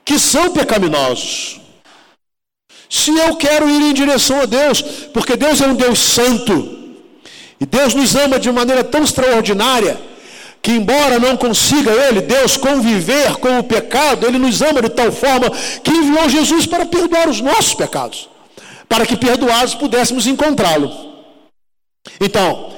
que 0.06 0.18
são 0.18 0.50
pecaminosos. 0.50 1.60
Se 2.88 3.10
eu 3.10 3.36
quero 3.36 3.68
ir 3.68 3.82
em 3.82 3.92
direção 3.92 4.40
a 4.40 4.46
Deus, 4.46 4.80
porque 5.12 5.36
Deus 5.36 5.60
é 5.60 5.66
um 5.66 5.74
Deus 5.74 5.98
santo, 5.98 6.78
e 7.60 7.66
Deus 7.66 7.92
nos 7.92 8.16
ama 8.16 8.40
de 8.40 8.50
maneira 8.50 8.82
tão 8.82 9.02
extraordinária, 9.02 10.00
que 10.62 10.70
embora 10.70 11.18
não 11.18 11.36
consiga 11.36 11.90
ele, 11.90 12.20
Deus, 12.20 12.56
conviver 12.56 13.36
com 13.38 13.58
o 13.58 13.64
pecado, 13.64 14.26
ele 14.26 14.38
nos 14.38 14.62
ama 14.62 14.80
de 14.80 14.90
tal 14.90 15.10
forma 15.10 15.50
que 15.82 15.90
enviou 15.90 16.28
Jesus 16.28 16.66
para 16.66 16.86
perdoar 16.86 17.28
os 17.28 17.40
nossos 17.40 17.74
pecados, 17.74 18.28
para 18.88 19.04
que 19.04 19.16
perdoados 19.16 19.74
pudéssemos 19.74 20.26
encontrá-lo. 20.26 21.12
Então, 22.20 22.70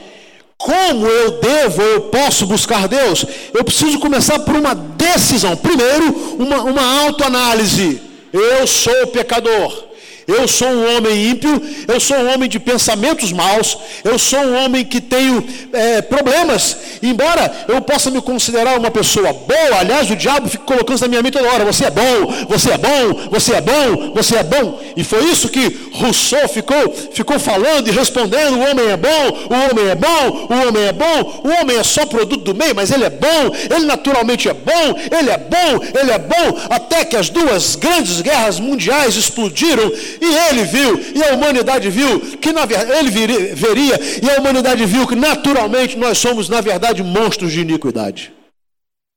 como 0.56 1.06
eu 1.06 1.40
devo, 1.40 1.82
eu 1.82 2.00
posso 2.02 2.46
buscar 2.46 2.88
Deus? 2.88 3.26
Eu 3.52 3.62
preciso 3.62 3.98
começar 3.98 4.38
por 4.38 4.54
uma 4.54 4.74
decisão. 4.74 5.54
Primeiro, 5.54 6.36
uma, 6.38 6.62
uma 6.62 7.02
autoanálise. 7.04 8.00
Eu 8.32 8.66
sou 8.66 9.08
pecador. 9.08 9.93
Eu 10.26 10.48
sou 10.48 10.68
um 10.68 10.96
homem 10.96 11.30
ímpio, 11.30 11.62
eu 11.86 12.00
sou 12.00 12.16
um 12.16 12.32
homem 12.32 12.48
de 12.48 12.58
pensamentos 12.58 13.30
maus, 13.30 13.76
eu 14.02 14.18
sou 14.18 14.38
um 14.38 14.64
homem 14.64 14.84
que 14.84 15.00
tenho 15.00 15.44
é, 15.72 16.00
problemas. 16.02 16.76
Embora 17.02 17.52
eu 17.68 17.80
possa 17.82 18.10
me 18.10 18.20
considerar 18.22 18.78
uma 18.78 18.90
pessoa 18.90 19.32
boa, 19.32 19.80
aliás, 19.80 20.10
o 20.10 20.16
diabo 20.16 20.48
fica 20.48 20.64
colocando 20.64 20.94
isso 20.96 21.04
na 21.04 21.08
minha 21.08 21.22
mente 21.22 21.34
toda 21.34 21.50
hora: 21.52 21.64
você 21.64 21.84
é 21.84 21.90
bom, 21.90 22.46
você 22.48 22.70
é 22.70 22.78
bom, 22.78 23.28
você 23.30 23.54
é 23.54 23.60
bom, 23.60 24.12
você 24.14 24.36
é 24.36 24.42
bom. 24.42 24.80
E 24.96 25.04
foi 25.04 25.24
isso 25.24 25.48
que 25.48 25.88
Rousseau 25.92 26.48
ficou, 26.48 26.94
ficou 27.12 27.38
falando 27.38 27.88
e 27.88 27.90
respondendo: 27.90 28.56
o 28.56 28.70
homem 28.70 28.90
é 28.90 28.96
bom, 28.96 29.38
o 29.50 29.70
homem 29.70 29.90
é 29.90 29.94
bom, 29.94 30.48
o 30.48 30.68
homem 30.68 30.84
é 30.84 30.92
bom, 30.92 31.42
o 31.44 31.48
homem 31.60 31.76
é 31.76 31.84
só 31.84 32.06
produto 32.06 32.42
do 32.42 32.54
meio, 32.54 32.74
mas 32.74 32.90
ele 32.90 33.04
é 33.04 33.10
bom, 33.10 33.54
ele 33.74 33.84
naturalmente 33.84 34.48
é 34.48 34.54
bom, 34.54 34.96
ele 35.18 35.30
é 35.30 35.38
bom, 35.38 35.84
ele 36.00 36.10
é 36.10 36.18
bom, 36.18 36.58
até 36.70 37.04
que 37.04 37.16
as 37.16 37.28
duas 37.28 37.76
grandes 37.76 38.20
guerras 38.22 38.58
mundiais 38.58 39.16
explodiram 39.16 39.92
e 40.20 40.34
ele 40.48 40.64
viu, 40.64 40.98
e 41.14 41.22
a 41.22 41.34
humanidade 41.34 41.88
viu, 41.90 42.20
que 42.38 42.52
na 42.52 42.66
verdade, 42.66 42.92
ele 42.92 43.54
veria, 43.54 43.98
e 44.22 44.30
a 44.30 44.40
humanidade 44.40 44.84
viu 44.86 45.06
que 45.06 45.14
naturalmente 45.14 45.96
nós 45.96 46.18
somos, 46.18 46.48
na 46.48 46.60
verdade, 46.60 47.02
monstros 47.02 47.52
de 47.52 47.60
iniquidade. 47.60 48.32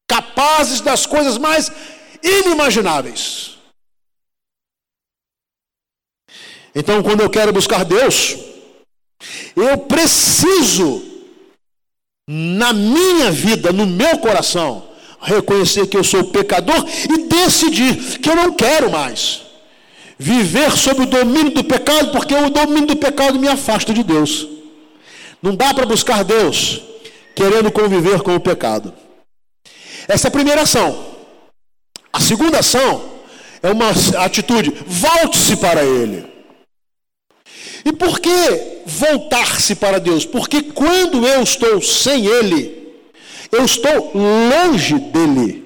Capazes 0.08 0.82
das 0.82 1.06
coisas 1.06 1.38
mais 1.38 1.72
inimagináveis. 2.24 3.58
Então, 6.74 7.02
quando 7.02 7.22
eu 7.22 7.30
quero 7.30 7.52
buscar 7.52 7.84
Deus, 7.84 8.38
eu 9.56 9.78
preciso, 9.80 11.04
na 12.28 12.72
minha 12.72 13.32
vida, 13.32 13.72
no 13.72 13.86
meu 13.86 14.20
coração, 14.20 14.88
reconhecer 15.20 15.88
que 15.88 15.98
eu 15.98 16.04
sou 16.04 16.26
pecador 16.26 16.86
e 17.10 17.28
decidir 17.28 18.20
que 18.20 18.30
eu 18.30 18.36
não 18.36 18.54
quero 18.54 18.92
mais 18.92 19.47
viver 20.18 20.72
sob 20.72 21.04
o 21.04 21.06
domínio 21.06 21.52
do 21.52 21.64
pecado, 21.64 22.12
porque 22.12 22.34
o 22.34 22.50
domínio 22.50 22.88
do 22.88 22.96
pecado 22.96 23.40
me 23.40 23.48
afasta 23.48 23.94
de 23.94 24.04
Deus. 24.04 24.48
Não 25.42 25.56
dá 25.56 25.74
para 25.74 25.86
buscar 25.86 26.24
Deus 26.24 26.82
querendo 27.36 27.72
conviver 27.72 28.22
com 28.22 28.36
o 28.36 28.40
pecado. 28.40 28.94
Essa 30.08 30.28
é 30.28 30.30
a 30.30 30.32
primeira 30.32 30.62
ação. 30.62 31.06
A 32.12 32.20
segunda 32.20 32.60
ação 32.60 33.18
é 33.62 33.72
uma 33.72 33.90
atitude: 34.24 34.74
volte-se 34.88 35.58
para 35.58 35.84
Ele. 35.84 36.26
E 37.86 37.92
por 37.94 38.20
que 38.20 38.82
voltar-se 38.86 39.76
para 39.76 40.00
Deus? 40.00 40.26
Porque 40.26 40.62
quando 40.62 41.26
eu 41.28 41.44
estou 41.44 41.82
sem 41.82 42.26
Ele, 42.26 42.96
eu 43.52 43.64
estou 43.64 44.12
longe 44.14 44.96
dele. 44.96 45.66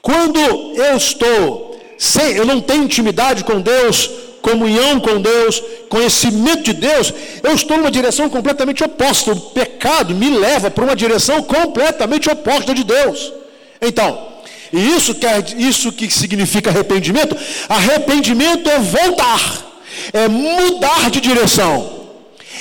Quando 0.00 0.38
eu 0.38 0.96
estou 0.96 1.65
sem, 1.98 2.32
eu 2.32 2.44
não 2.44 2.60
tenho 2.60 2.84
intimidade 2.84 3.44
com 3.44 3.60
Deus, 3.60 4.10
comunhão 4.42 5.00
com 5.00 5.20
Deus, 5.20 5.62
conhecimento 5.88 6.62
de 6.62 6.72
Deus, 6.72 7.12
eu 7.42 7.52
estou 7.52 7.76
numa 7.76 7.90
direção 7.90 8.28
completamente 8.28 8.84
oposta. 8.84 9.32
O 9.32 9.40
pecado 9.40 10.14
me 10.14 10.30
leva 10.30 10.70
para 10.70 10.84
uma 10.84 10.94
direção 10.94 11.42
completamente 11.42 12.30
oposta 12.30 12.72
de 12.72 12.84
Deus. 12.84 13.32
Então, 13.80 14.36
e 14.72 14.78
isso, 14.96 15.14
quer, 15.14 15.44
isso 15.58 15.90
que 15.92 16.08
significa 16.10 16.70
arrependimento? 16.70 17.36
Arrependimento 17.68 18.68
é 18.68 18.78
voltar, 18.78 19.80
é 20.12 20.28
mudar 20.28 21.10
de 21.10 21.20
direção. 21.20 22.06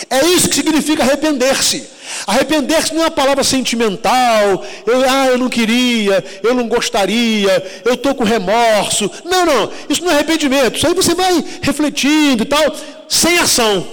É 0.09 0.25
isso 0.25 0.49
que 0.49 0.55
significa 0.55 1.03
arrepender-se. 1.03 1.94
Arrepender-se 2.27 2.93
não 2.93 3.01
é 3.01 3.05
uma 3.05 3.11
palavra 3.11 3.43
sentimental, 3.43 4.65
eu, 4.85 5.03
ah, 5.07 5.27
eu 5.27 5.37
não 5.37 5.47
queria, 5.47 6.23
eu 6.41 6.55
não 6.55 6.67
gostaria, 6.67 7.81
eu 7.85 7.93
estou 7.93 8.15
com 8.15 8.23
remorso. 8.23 9.09
Não, 9.23 9.45
não, 9.45 9.71
isso 9.87 10.03
não 10.03 10.11
é 10.11 10.15
arrependimento. 10.15 10.77
Isso 10.77 10.87
aí 10.87 10.93
você 10.93 11.13
vai 11.13 11.43
refletindo 11.61 12.43
e 12.43 12.45
tal, 12.45 12.75
sem 13.07 13.37
ação. 13.37 13.85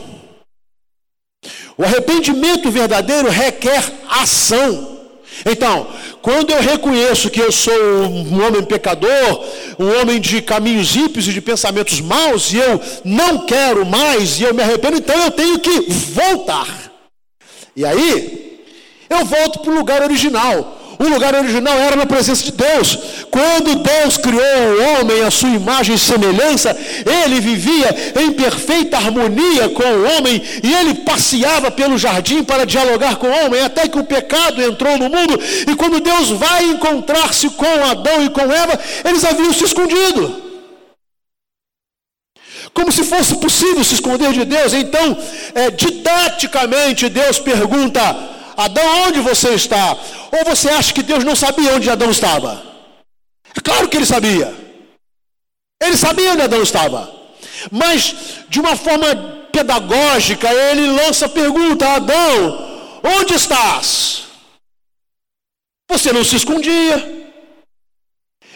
O 1.77 1.85
arrependimento 1.85 2.71
verdadeiro 2.71 3.29
requer 3.29 3.83
ação. 4.09 5.01
Então, 5.45 5.88
quando 6.21 6.51
eu 6.51 6.61
reconheço 6.61 7.31
que 7.31 7.40
eu 7.40 7.51
sou 7.51 7.75
um 7.75 8.47
homem 8.47 8.62
pecador, 8.62 9.45
um 9.79 10.01
homem 10.01 10.21
de 10.21 10.40
caminhos 10.40 10.95
ímpios 10.95 11.27
e 11.27 11.33
de 11.33 11.40
pensamentos 11.40 12.01
maus, 12.01 12.53
e 12.53 12.57
eu 12.57 12.81
não 13.05 13.45
quero 13.45 13.85
mais, 13.85 14.38
e 14.38 14.45
eu 14.45 14.55
me 14.55 14.62
arrependo, 14.62 14.99
então 14.99 15.18
eu 15.23 15.31
tenho 15.31 15.59
que 15.59 15.81
voltar. 15.90 16.92
E 17.75 17.85
aí, 17.85 18.61
eu 19.09 19.25
volto 19.25 19.61
para 19.61 19.73
o 19.73 19.75
lugar 19.75 20.03
original. 20.03 20.79
O 20.99 21.09
lugar 21.09 21.35
original 21.35 21.77
era 21.79 21.97
na 21.97 22.07
presença 22.07 22.45
de 22.45 22.53
Deus. 22.53 22.97
Quando 23.31 23.77
Deus 23.77 24.17
criou 24.17 24.41
o 24.41 25.01
homem 25.01 25.23
à 25.23 25.31
sua 25.31 25.49
imagem 25.49 25.97
e 25.97 25.99
semelhança, 25.99 26.77
ele 27.25 27.41
vivia 27.41 28.15
em 28.21 28.33
perfeita 28.33 28.99
harmonia 28.99 29.71
com 29.71 29.83
o 29.83 30.05
homem 30.17 30.41
e 30.63 30.73
ele 30.73 30.95
passeava 30.97 31.71
pelo 31.71 31.99
jardim 31.99 32.45
para 32.45 32.65
dialogar 32.65 33.17
com 33.17 33.27
o 33.27 33.45
homem, 33.45 33.63
até 33.63 33.89
que 33.89 33.99
o 33.99 34.05
pecado 34.05 34.63
entrou 34.63 34.97
no 34.99 35.09
mundo. 35.09 35.41
E 35.69 35.75
quando 35.75 35.99
Deus 35.99 36.31
vai 36.31 36.65
encontrar-se 36.67 37.51
com 37.51 37.85
Adão 37.91 38.25
e 38.25 38.31
com 38.31 38.43
Eva, 38.43 38.79
eles 39.05 39.25
haviam 39.25 39.53
se 39.53 39.65
escondido. 39.65 40.42
Como 42.75 42.91
se 42.91 43.05
fosse 43.05 43.37
possível 43.37 43.85
se 43.85 43.95
esconder 43.95 44.33
de 44.33 44.45
Deus. 44.45 44.73
Então, 44.73 45.17
é, 45.55 45.71
didaticamente, 45.71 47.09
Deus 47.09 47.39
pergunta: 47.39 48.01
Adão, 48.57 49.07
onde 49.07 49.21
você 49.21 49.51
está? 49.51 49.97
Ou 50.33 50.45
você 50.45 50.69
acha 50.71 50.93
que 50.93 51.03
Deus 51.03 51.25
não 51.25 51.37
sabia 51.37 51.75
onde 51.75 51.91
Adão 51.91 52.11
estava? 52.11 52.63
É 53.55 53.61
claro 53.61 53.89
que 53.89 53.97
ele 53.97 54.07
sabia. 54.07 54.55
Ele 55.83 55.97
sabia 55.97 56.33
onde 56.33 56.43
Adão 56.43 56.63
estava. 56.63 57.13
Mas, 57.71 58.15
de 58.49 58.61
uma 58.61 58.77
forma 58.77 59.15
pedagógica, 59.53 60.53
ele 60.53 60.87
lança 60.87 61.27
a 61.27 61.29
pergunta: 61.29 61.87
Adão, 61.89 62.99
onde 63.19 63.35
estás? 63.35 64.25
Você 65.91 66.13
não 66.13 66.25
se 66.25 66.37
escondia. 66.37 67.23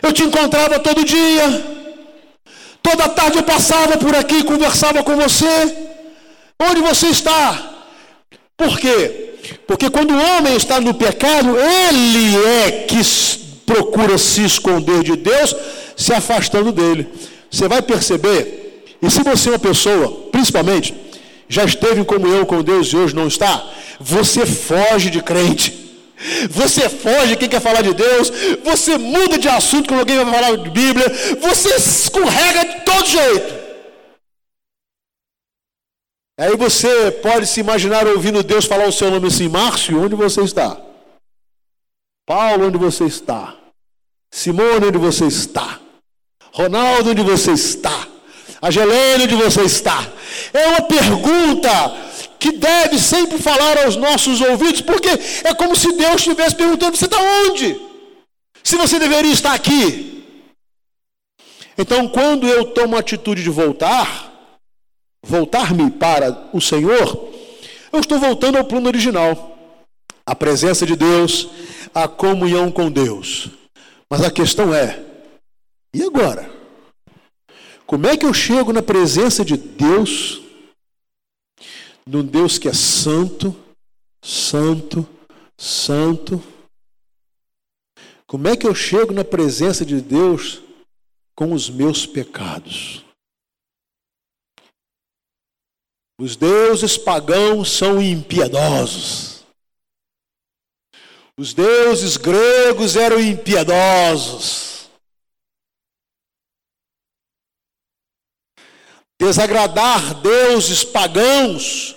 Eu 0.02 0.12
te 0.12 0.22
encontrava 0.22 0.78
todo 0.78 1.04
dia. 1.04 1.85
Toda 2.88 3.08
tarde 3.08 3.38
eu 3.38 3.42
passava 3.42 3.96
por 3.96 4.14
aqui 4.14 4.44
conversava 4.44 5.02
com 5.02 5.16
você. 5.16 5.76
Onde 6.60 6.80
você 6.80 7.08
está? 7.08 7.72
Por 8.56 8.78
quê? 8.78 9.34
Porque 9.66 9.90
quando 9.90 10.12
o 10.12 10.18
homem 10.18 10.54
está 10.54 10.80
no 10.80 10.94
pecado, 10.94 11.56
ele 11.58 12.36
é 12.44 12.70
que 12.88 13.00
procura 13.66 14.16
se 14.16 14.44
esconder 14.44 15.02
de 15.02 15.16
Deus, 15.16 15.54
se 15.96 16.12
afastando 16.14 16.70
dele. 16.70 17.08
Você 17.50 17.66
vai 17.66 17.82
perceber, 17.82 18.84
e 19.02 19.10
se 19.10 19.22
você 19.22 19.48
é 19.48 19.52
uma 19.52 19.58
pessoa, 19.58 20.28
principalmente, 20.30 20.94
já 21.48 21.64
esteve 21.64 22.00
em 22.00 22.04
comunhão 22.04 22.44
com 22.44 22.62
Deus 22.62 22.92
e 22.92 22.96
hoje 22.96 23.16
não 23.16 23.26
está, 23.26 23.68
você 23.98 24.46
foge 24.46 25.10
de 25.10 25.20
crente. 25.20 25.85
Você 26.50 26.88
foge 26.88 27.36
quem 27.36 27.48
quer 27.48 27.60
falar 27.60 27.82
de 27.82 27.92
Deus, 27.92 28.30
você 28.64 28.96
muda 28.96 29.38
de 29.38 29.48
assunto 29.48 29.88
quando 29.88 30.00
alguém 30.00 30.24
vai 30.24 30.34
falar 30.34 30.56
de 30.56 30.70
Bíblia, 30.70 31.06
você 31.40 31.76
escorrega 31.76 32.64
de 32.64 32.80
todo 32.84 33.06
jeito. 33.06 33.66
Aí 36.38 36.56
você 36.56 37.10
pode 37.10 37.46
se 37.46 37.60
imaginar 37.60 38.06
ouvindo 38.06 38.42
Deus 38.42 38.66
falar 38.66 38.86
o 38.86 38.92
seu 38.92 39.10
nome 39.10 39.28
assim, 39.28 39.48
Márcio, 39.48 40.02
onde 40.02 40.14
você 40.14 40.42
está? 40.42 40.78
Paulo, 42.26 42.66
onde 42.66 42.78
você 42.78 43.04
está? 43.04 43.54
Simone, 44.30 44.86
onde 44.86 44.98
você 44.98 45.26
está? 45.26 45.80
Ronaldo, 46.52 47.10
onde 47.10 47.22
você 47.22 47.52
está? 47.52 48.08
Agelene, 48.60 49.24
onde 49.24 49.34
você 49.34 49.62
está? 49.62 50.06
É 50.52 50.66
uma 50.66 50.82
pergunta 50.82 51.70
que 52.46 52.52
deve 52.52 52.96
sempre 53.00 53.38
falar 53.38 53.76
aos 53.84 53.96
nossos 53.96 54.40
ouvidos, 54.40 54.80
porque 54.80 55.08
é 55.42 55.52
como 55.52 55.74
se 55.74 55.90
Deus 55.92 56.16
estivesse 56.16 56.54
perguntando: 56.54 56.96
você 56.96 57.06
está 57.06 57.18
onde? 57.20 57.80
Se 58.62 58.76
você 58.76 59.00
deveria 59.00 59.32
estar 59.32 59.52
aqui. 59.52 60.24
Então, 61.76 62.08
quando 62.08 62.46
eu 62.46 62.66
tomo 62.66 62.94
a 62.94 63.00
atitude 63.00 63.42
de 63.42 63.50
voltar, 63.50 64.32
voltar-me 65.24 65.90
para 65.90 66.48
o 66.52 66.60
Senhor, 66.60 67.32
eu 67.92 67.98
estou 67.98 68.18
voltando 68.18 68.58
ao 68.58 68.64
plano 68.64 68.86
original, 68.86 69.58
a 70.24 70.34
presença 70.34 70.86
de 70.86 70.94
Deus, 70.94 71.48
a 71.92 72.06
comunhão 72.06 72.70
com 72.70 72.88
Deus. 72.88 73.50
Mas 74.08 74.22
a 74.22 74.30
questão 74.30 74.72
é: 74.72 75.00
e 75.92 76.00
agora? 76.00 76.48
Como 77.84 78.06
é 78.06 78.16
que 78.16 78.26
eu 78.26 78.32
chego 78.32 78.72
na 78.72 78.82
presença 78.82 79.44
de 79.44 79.56
Deus? 79.56 80.45
Num 82.06 82.24
Deus 82.24 82.56
que 82.58 82.68
é 82.68 82.72
santo, 82.72 83.54
santo, 84.22 85.06
santo. 85.58 86.40
Como 88.26 88.46
é 88.46 88.56
que 88.56 88.66
eu 88.66 88.74
chego 88.74 89.12
na 89.12 89.24
presença 89.24 89.84
de 89.84 90.00
Deus 90.00 90.62
com 91.34 91.52
os 91.52 91.68
meus 91.68 92.06
pecados? 92.06 93.04
Os 96.18 96.36
deuses 96.36 96.96
pagãos 96.96 97.70
são 97.70 98.00
impiedosos. 98.00 99.44
Os 101.36 101.52
deuses 101.52 102.16
gregos 102.16 102.96
eram 102.96 103.20
impiedosos. 103.20 104.88
Desagradar 109.18 110.20
deuses 110.22 110.84
pagãos 110.84 111.95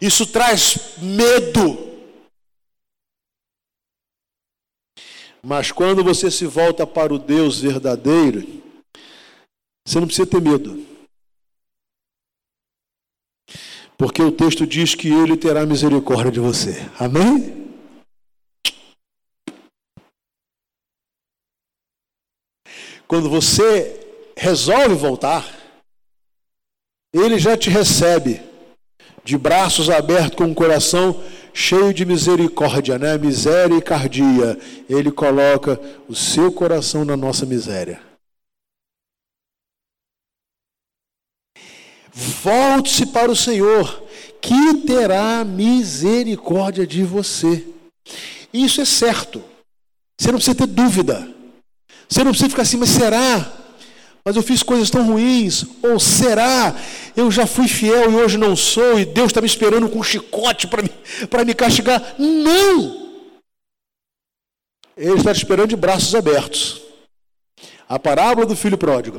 isso 0.00 0.26
traz 0.26 0.96
medo. 0.98 1.86
Mas 5.42 5.72
quando 5.72 6.02
você 6.04 6.30
se 6.30 6.46
volta 6.46 6.86
para 6.86 7.12
o 7.12 7.18
Deus 7.18 7.60
verdadeiro, 7.60 8.40
você 9.86 10.00
não 10.00 10.06
precisa 10.06 10.26
ter 10.26 10.40
medo. 10.40 10.86
Porque 13.96 14.22
o 14.22 14.30
texto 14.30 14.66
diz 14.66 14.94
que 14.94 15.08
ele 15.08 15.36
terá 15.36 15.66
misericórdia 15.66 16.30
de 16.30 16.40
você. 16.40 16.74
Amém? 17.00 17.58
Quando 23.08 23.30
você 23.30 23.98
resolve 24.36 24.94
voltar, 24.94 25.44
ele 27.12 27.38
já 27.38 27.56
te 27.56 27.70
recebe 27.70 28.47
de 29.28 29.36
braços 29.36 29.90
abertos, 29.90 30.36
com 30.36 30.44
um 30.44 30.54
coração 30.54 31.22
cheio 31.52 31.92
de 31.92 32.06
misericórdia, 32.06 32.98
né? 32.98 33.18
Miséria 33.18 33.76
e 33.76 33.82
cardia. 33.82 34.58
Ele 34.88 35.10
coloca 35.10 35.78
o 36.08 36.14
seu 36.14 36.50
coração 36.50 37.04
na 37.04 37.14
nossa 37.14 37.44
miséria. 37.44 38.00
Volte-se 42.10 43.04
para 43.04 43.30
o 43.30 43.36
Senhor, 43.36 44.02
que 44.40 44.78
terá 44.86 45.44
misericórdia 45.44 46.86
de 46.86 47.02
você. 47.02 47.66
Isso 48.50 48.80
é 48.80 48.86
certo. 48.86 49.44
Você 50.18 50.28
não 50.28 50.38
precisa 50.38 50.56
ter 50.56 50.66
dúvida. 50.66 51.28
Você 52.08 52.24
não 52.24 52.30
precisa 52.30 52.48
ficar 52.48 52.62
assim, 52.62 52.78
mas 52.78 52.88
será? 52.88 53.57
Mas 54.28 54.36
eu 54.36 54.42
fiz 54.42 54.62
coisas 54.62 54.90
tão 54.90 55.06
ruins. 55.06 55.64
Ou 55.82 55.98
será? 55.98 56.76
Eu 57.16 57.30
já 57.30 57.46
fui 57.46 57.66
fiel 57.66 58.12
e 58.12 58.16
hoje 58.16 58.36
não 58.36 58.54
sou, 58.54 59.00
e 59.00 59.06
Deus 59.06 59.28
está 59.28 59.40
me 59.40 59.46
esperando 59.46 59.88
com 59.88 60.00
um 60.00 60.02
chicote 60.02 60.66
para 60.66 60.82
me, 60.82 60.90
me 61.46 61.54
castigar. 61.54 62.14
Não! 62.18 63.08
Ele 64.94 65.14
está 65.14 65.32
te 65.32 65.38
esperando 65.38 65.70
de 65.70 65.76
braços 65.76 66.14
abertos. 66.14 66.82
A 67.88 67.98
parábola 67.98 68.44
do 68.44 68.54
filho 68.54 68.76
pródigo. 68.76 69.18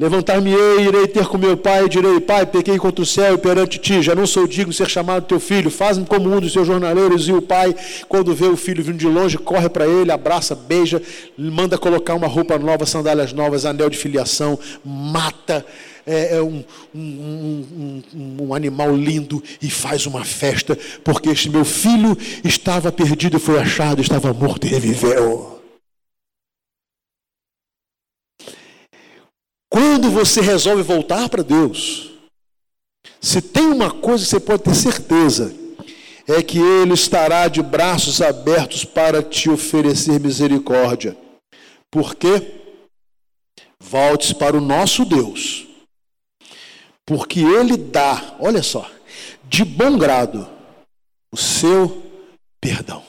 Levantar-me-ei, 0.00 0.86
irei 0.86 1.06
ter 1.06 1.26
com 1.26 1.38
meu 1.38 1.56
pai, 1.56 1.88
direi, 1.88 2.18
pai, 2.18 2.44
pequei 2.44 2.76
contra 2.78 3.02
o 3.02 3.06
céu 3.06 3.34
e 3.34 3.38
perante 3.38 3.78
ti, 3.78 4.02
já 4.02 4.14
não 4.14 4.26
sou 4.26 4.48
digno 4.48 4.72
de 4.72 4.76
ser 4.76 4.88
chamado 4.88 5.26
teu 5.26 5.38
filho, 5.38 5.70
faz-me 5.70 6.04
como 6.04 6.28
um 6.34 6.40
dos 6.40 6.52
seus 6.52 6.66
jornaleiros. 6.66 7.28
E 7.28 7.32
o 7.32 7.42
pai, 7.42 7.74
quando 8.08 8.34
vê 8.34 8.46
o 8.46 8.56
filho 8.56 8.82
vindo 8.82 8.96
de 8.96 9.06
longe, 9.06 9.38
corre 9.38 9.68
para 9.68 9.86
ele, 9.86 10.10
abraça, 10.10 10.54
beija, 10.56 11.00
manda 11.38 11.78
colocar 11.78 12.14
uma 12.14 12.26
roupa 12.26 12.58
nova, 12.58 12.84
sandálias 12.84 13.32
novas, 13.32 13.64
anel 13.64 13.88
de 13.88 13.96
filiação, 13.96 14.58
mata 14.84 15.64
é, 16.06 16.36
é 16.36 16.42
um, 16.42 16.64
um, 16.92 18.02
um, 18.12 18.36
um 18.40 18.54
animal 18.54 18.96
lindo 18.96 19.40
e 19.60 19.70
faz 19.70 20.06
uma 20.06 20.24
festa, 20.24 20.76
porque 21.04 21.28
este 21.28 21.48
meu 21.48 21.64
filho 21.64 22.16
estava 22.42 22.90
perdido 22.90 23.36
e 23.36 23.40
foi 23.40 23.60
achado, 23.60 24.00
estava 24.00 24.32
morto 24.32 24.66
e 24.66 24.70
reviveu. 24.70 25.61
Quando 29.72 30.10
você 30.10 30.42
resolve 30.42 30.82
voltar 30.82 31.30
para 31.30 31.42
Deus, 31.42 32.10
se 33.18 33.40
tem 33.40 33.64
uma 33.64 33.90
coisa 33.90 34.22
que 34.22 34.28
você 34.28 34.38
pode 34.38 34.64
ter 34.64 34.74
certeza, 34.74 35.54
é 36.28 36.42
que 36.42 36.58
Ele 36.58 36.92
estará 36.92 37.48
de 37.48 37.62
braços 37.62 38.20
abertos 38.20 38.84
para 38.84 39.22
te 39.22 39.48
oferecer 39.48 40.20
misericórdia. 40.20 41.16
Por 41.90 42.14
quê? 42.14 42.52
Volte 43.80 44.34
para 44.34 44.58
o 44.58 44.60
nosso 44.60 45.06
Deus, 45.06 45.66
porque 47.06 47.40
Ele 47.40 47.78
dá, 47.78 48.36
olha 48.40 48.62
só, 48.62 48.86
de 49.44 49.64
bom 49.64 49.96
grado 49.96 50.46
o 51.32 51.36
seu 51.38 52.02
perdão. 52.60 53.02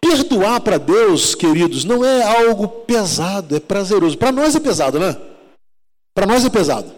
Perdoar 0.00 0.60
para 0.60 0.78
Deus, 0.78 1.34
queridos, 1.34 1.84
não 1.84 2.04
é 2.04 2.22
algo 2.22 2.68
pesado, 2.68 3.56
é 3.56 3.60
prazeroso. 3.60 4.16
Para 4.16 4.30
nós 4.30 4.54
é 4.54 4.60
pesado, 4.60 5.00
né? 5.00 5.29
Para 6.14 6.26
nós 6.26 6.44
é 6.44 6.50
pesado. 6.50 6.92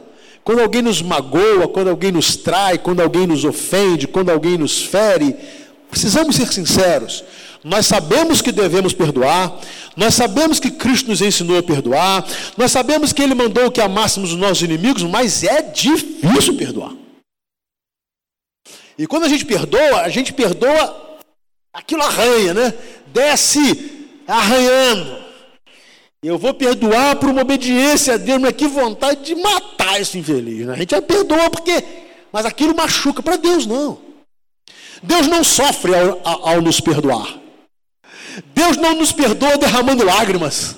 Quando 0.44 0.60
alguém 0.60 0.82
nos 0.82 1.00
magoa, 1.00 1.68
quando 1.68 1.88
alguém 1.88 2.10
nos 2.10 2.36
trai, 2.36 2.78
quando 2.78 3.00
alguém 3.00 3.26
nos 3.26 3.44
ofende, 3.44 4.08
quando 4.08 4.30
alguém 4.30 4.58
nos 4.58 4.82
fere, 4.82 5.36
precisamos 5.88 6.36
ser 6.36 6.52
sinceros. 6.52 7.22
Nós 7.62 7.86
sabemos 7.86 8.42
que 8.42 8.50
devemos 8.50 8.92
perdoar, 8.92 9.56
nós 9.96 10.14
sabemos 10.14 10.58
que 10.58 10.70
Cristo 10.70 11.08
nos 11.08 11.22
ensinou 11.22 11.58
a 11.58 11.62
perdoar, 11.62 12.26
nós 12.56 12.72
sabemos 12.72 13.12
que 13.12 13.22
Ele 13.22 13.34
mandou 13.34 13.70
que 13.70 13.80
amássemos 13.80 14.32
os 14.32 14.38
nossos 14.38 14.62
inimigos, 14.62 15.04
mas 15.04 15.44
é 15.44 15.62
difícil 15.62 16.56
perdoar. 16.56 16.92
E 18.98 19.06
quando 19.06 19.24
a 19.24 19.28
gente 19.28 19.44
perdoa, 19.44 20.00
a 20.00 20.08
gente 20.08 20.32
perdoa, 20.32 21.20
aquilo 21.72 22.02
arranha, 22.02 22.52
né? 22.52 22.74
Desce 23.12 24.08
arranhando. 24.26 25.22
Eu 26.24 26.38
vou 26.38 26.54
perdoar 26.54 27.16
por 27.16 27.30
uma 27.30 27.42
obediência 27.42 28.14
a 28.14 28.16
Deus, 28.16 28.40
mas 28.40 28.52
que 28.52 28.68
vontade 28.68 29.24
de 29.24 29.34
matar 29.34 30.00
esse 30.00 30.18
infeliz. 30.18 30.64
Né? 30.64 30.72
A 30.72 30.76
gente 30.76 30.92
já 30.92 31.02
perdoa 31.02 31.50
porque, 31.50 31.82
mas 32.32 32.46
aquilo 32.46 32.76
machuca. 32.76 33.20
Para 33.20 33.34
Deus 33.34 33.66
não. 33.66 33.98
Deus 35.02 35.26
não 35.26 35.42
sofre 35.42 35.92
ao, 35.96 36.20
ao, 36.22 36.48
ao 36.48 36.62
nos 36.62 36.80
perdoar. 36.80 37.40
Deus 38.54 38.76
não 38.76 38.94
nos 38.94 39.10
perdoa 39.10 39.58
derramando 39.58 40.04
lágrimas. 40.04 40.76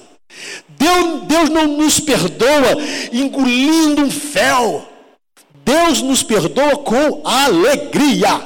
Deus, 0.67 1.25
Deus 1.25 1.51
não 1.51 1.67
nos 1.67 2.01
perdoa 2.01 2.79
engolindo 3.13 4.03
um 4.03 4.11
fel. 4.11 4.89
Deus 5.63 6.01
nos 6.01 6.23
perdoa 6.23 6.79
com 6.79 7.21
alegria, 7.27 8.41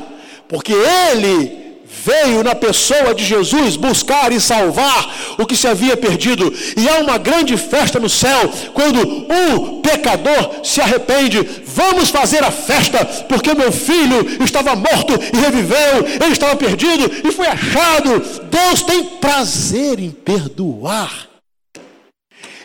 porque 0.49 0.73
Ele 0.73 1.58
veio 2.05 2.43
na 2.43 2.55
pessoa 2.55 3.15
de 3.15 3.25
Jesus 3.25 3.77
buscar 3.77 4.33
e 4.33 4.41
salvar 4.41 5.35
o 5.39 5.47
que 5.47 5.57
se 5.57 5.67
havia 5.67 5.97
perdido. 5.97 6.53
E 6.77 6.89
há 6.89 7.01
uma 7.01 7.19
grande 7.19 7.57
festa 7.57 7.99
no 7.99 8.09
céu 8.09 8.51
quando 8.73 8.99
um 9.01 9.81
pecador 9.81 10.61
se 10.65 10.81
arrepende. 10.81 11.41
Vamos 11.65 12.11
fazer 12.11 12.43
a 12.45 12.51
festa, 12.51 13.05
porque 13.29 13.55
meu 13.55 13.73
filho 13.73 14.43
estava 14.45 14.75
morto 14.75 15.15
e 15.33 15.39
reviveu, 15.39 16.07
ele 16.23 16.33
estava 16.33 16.57
perdido 16.57 17.29
e 17.29 17.33
foi 17.33 17.47
achado. 17.47 18.21
Deus 18.51 18.83
tem 18.83 19.05
prazer 19.05 19.99
em 19.99 20.11
perdoar. 20.11 21.29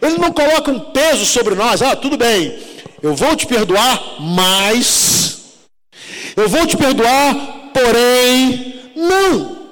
Ele 0.01 0.17
não 0.17 0.31
coloca 0.31 0.71
um 0.71 0.79
peso 0.79 1.25
sobre 1.25 1.55
nós. 1.55 1.81
Ah, 1.81 1.95
tudo 1.95 2.17
bem, 2.17 2.57
eu 3.01 3.15
vou 3.15 3.35
te 3.35 3.47
perdoar, 3.47 4.17
mas 4.19 5.39
eu 6.35 6.49
vou 6.49 6.65
te 6.65 6.75
perdoar, 6.75 7.71
porém 7.73 8.72
não. 8.95 9.63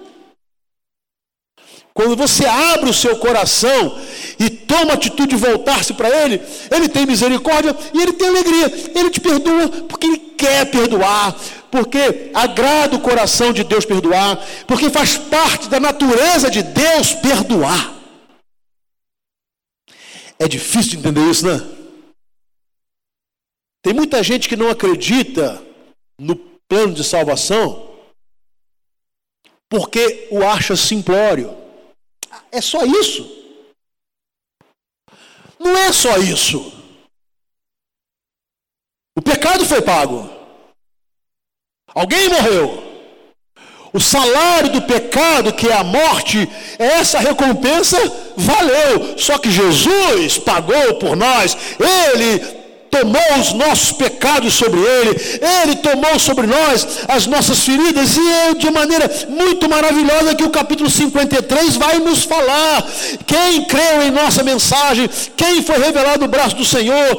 Quando 1.94 2.16
você 2.16 2.46
abre 2.46 2.90
o 2.90 2.94
seu 2.94 3.18
coração 3.18 4.00
e 4.40 4.50
toma 4.50 4.92
a 4.92 4.94
atitude 4.94 5.36
de 5.36 5.36
voltar-se 5.36 5.94
para 5.94 6.10
Ele, 6.10 6.42
Ele 6.72 6.88
tem 6.88 7.06
misericórdia 7.06 7.76
e 7.94 8.02
Ele 8.02 8.14
tem 8.14 8.30
alegria. 8.30 8.72
Ele 8.96 9.10
te 9.10 9.20
perdoa 9.20 9.68
porque 9.90 10.08
Ele 10.08 10.18
quer 10.18 10.72
perdoar, 10.72 11.36
porque 11.70 12.32
agrada 12.34 12.96
o 12.96 13.02
coração 13.02 13.52
de 13.52 13.64
Deus 13.64 13.86
perdoar, 13.86 14.40
porque 14.66 14.90
faz 14.90 15.18
parte 15.18 15.68
da 15.68 15.80
natureza 15.80 16.50
de 16.50 16.64
Deus 16.64 17.14
perdoar. 17.14 17.94
É 20.40 20.48
difícil 20.48 20.92
de 20.92 20.98
entender 20.98 21.30
isso, 21.30 21.46
né? 21.46 21.62
Tem 23.84 23.94
muita 23.94 24.24
gente 24.24 24.48
que 24.48 24.56
não 24.56 24.70
acredita 24.70 25.62
no 26.18 26.36
plano 26.70 26.94
de 26.94 27.04
salvação 27.04 27.91
porque 29.72 30.28
o 30.30 30.46
acha 30.46 30.76
simplório. 30.76 31.58
É 32.52 32.60
só 32.60 32.84
isso. 32.86 33.26
Não 35.58 35.78
é 35.78 35.94
só 35.94 36.18
isso. 36.18 36.74
O 39.18 39.22
pecado 39.22 39.66
foi 39.66 39.82
pago. 39.82 40.30
Alguém 41.96 42.28
morreu. 42.28 42.92
O 43.94 44.00
salário 44.00 44.74
do 44.74 44.82
pecado, 44.82 45.54
que 45.54 45.70
é 45.70 45.74
a 45.74 45.86
morte, 45.86 46.50
essa 46.78 47.20
recompensa 47.20 47.98
valeu. 48.36 49.18
Só 49.18 49.38
que 49.38 49.50
Jesus 49.50 50.38
pagou 50.38 50.96
por 50.96 51.16
nós. 51.16 51.56
Ele 51.80 52.61
tomou 52.92 53.40
os 53.40 53.54
nossos 53.54 53.94
pecados 53.94 54.54
sobre 54.54 54.80
ele, 54.80 55.40
ele 55.62 55.78
tomou 55.78 56.20
sobre 56.20 56.46
nós 56.46 56.86
as 57.08 57.26
nossas 57.26 57.60
feridas, 57.60 58.18
e 58.18 58.32
é 58.32 58.54
de 58.54 58.70
maneira 58.70 59.10
muito 59.30 59.70
maravilhosa 59.70 60.36
que 60.36 60.44
o 60.44 60.50
capítulo 60.50 60.90
53 60.90 61.78
vai 61.78 62.00
nos 62.00 62.24
falar. 62.24 62.86
Quem 63.26 63.64
creu 63.64 64.04
em 64.04 64.12
nossa 64.12 64.44
mensagem, 64.44 65.10
quem 65.38 65.64
foi 65.64 65.78
revelado 65.80 66.20
no 66.20 66.28
braço 66.28 66.58
do 66.58 66.66
Senhor, 66.66 67.18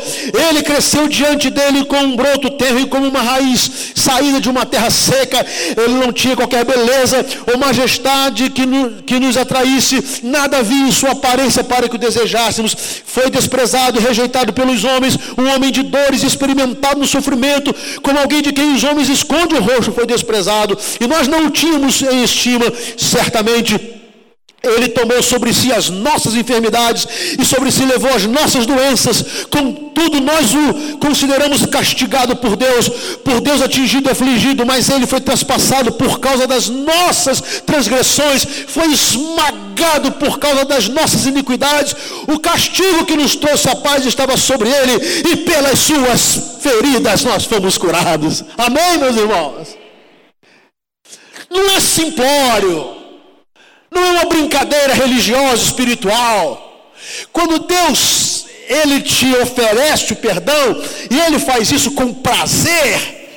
ele 0.51 0.63
cresceu 0.63 1.09
diante 1.09 1.49
dele 1.49 1.87
com 1.87 1.97
um 1.97 2.17
broto 2.17 2.51
terro 2.51 2.79
e 2.79 2.87
como 2.87 3.09
uma 3.09 3.23
raiz 3.23 3.71
saída 3.95 4.41
de 4.41 4.51
uma 4.51 4.67
terra 4.67 4.91
seca, 4.91 5.45
ele 5.77 5.95
não 5.95 6.13
tinha 6.13 6.37
qualquer 6.37 6.65
beleza 6.65 7.25
ou 7.51 7.59
majestade 7.59 8.51
que, 8.51 8.67
no, 8.67 9.03
que 9.03 9.19
nos 9.19 9.39
atraísse, 9.39 10.21
nada 10.23 10.59
havia 10.59 10.87
em 10.87 10.93
sua 10.93 11.13
aparência 11.13 11.65
para 11.65 11.89
que 11.89 11.97
o 11.97 11.99
desejássemos, 11.99 12.77
foi 13.07 13.31
desprezado 13.31 13.99
e 13.99 14.03
rejeitado 14.03 14.53
pelos 14.53 14.85
homens, 14.85 15.19
um 15.39 15.47
homem 15.55 15.62
homem 15.63 15.71
de 15.71 15.85
dores, 15.85 16.25
experimentado 16.25 16.99
no 16.99 17.07
sofrimento, 17.07 17.73
como 18.03 18.19
alguém 18.19 18.43
de 18.43 18.53
quem 18.53 18.75
os 18.75 18.83
homens 18.83 19.09
escondem 19.09 19.59
o 19.59 19.63
rosto, 19.63 19.93
foi 19.93 20.05
desprezado, 20.05 20.77
e 21.01 21.07
nós 21.07 21.29
não 21.29 21.47
o 21.47 21.51
tínhamos 21.51 22.03
em 22.03 22.25
estima, 22.25 22.65
certamente 22.97 23.92
ele 24.63 24.89
tomou 24.89 25.21
sobre 25.23 25.53
si 25.53 25.73
as 25.73 25.91
nossas 25.91 26.35
enfermidades 26.35 27.07
e 27.39 27.45
sobre 27.45 27.71
si 27.73 27.85
levou 27.85 28.15
as 28.15 28.25
nossas 28.27 28.65
doenças. 28.65 29.47
Contudo, 29.51 30.21
nós 30.21 30.55
o 30.55 30.99
consideramos 30.99 31.67
castigado 31.67 32.37
por 32.37 32.55
Deus, 32.55 32.89
por 33.25 33.41
Deus 33.41 33.61
atingido 33.61 34.09
e 34.09 34.13
afligido, 34.13 34.65
mas 34.65 34.89
ele 34.89 35.07
foi 35.07 35.21
traspassado 35.21 35.93
por 35.93 36.21
causa 36.21 36.47
das 36.47 36.69
nossas 36.69 37.41
transgressões, 37.67 38.47
foi 38.69 38.93
esmagado 38.93 40.13
por 40.13 40.39
causa 40.39 40.65
das 40.65 40.89
nossas 40.89 41.27
iniquidades. 41.27 41.97
O 42.29 42.39
castigo 42.39 43.05
que 43.05 43.17
nos 43.17 43.35
trouxe 43.35 43.69
a 43.69 43.75
paz 43.75 44.07
estava 44.07 44.37
sobre 44.37 44.69
ele, 44.69 44.93
e 45.33 45.37
pelas 45.39 45.81
suas 45.81 46.59
feridas 46.61 47.25
nós 47.25 47.45
fomos 47.45 47.77
curados. 47.77 48.45
Amém, 48.57 48.99
meus 48.99 49.17
irmãos? 49.17 49.77
Não 51.51 51.71
é 51.71 51.81
simplório 51.81 53.02
não 53.93 54.03
é 54.03 54.11
uma 54.13 54.25
brincadeira 54.25 54.95
religiosa, 54.95 55.63
espiritual. 55.63 56.91
Quando 57.33 57.61
Deus 57.61 58.47
ele 58.69 59.03
te 59.03 59.27
oferece 59.37 60.13
o 60.13 60.17
perdão 60.17 60.83
e 61.11 61.21
ele 61.21 61.39
faz 61.39 61.71
isso 61.71 61.93
com 61.93 62.15
prazer, 62.15 63.31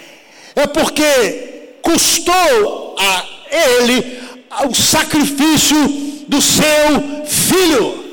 é 0.56 0.66
porque 0.68 1.78
custou 1.82 2.96
a 2.98 3.26
ele 3.52 4.24
o 4.70 4.74
sacrifício 4.74 5.88
do 6.28 6.42
seu 6.42 7.26
filho. 7.26 8.06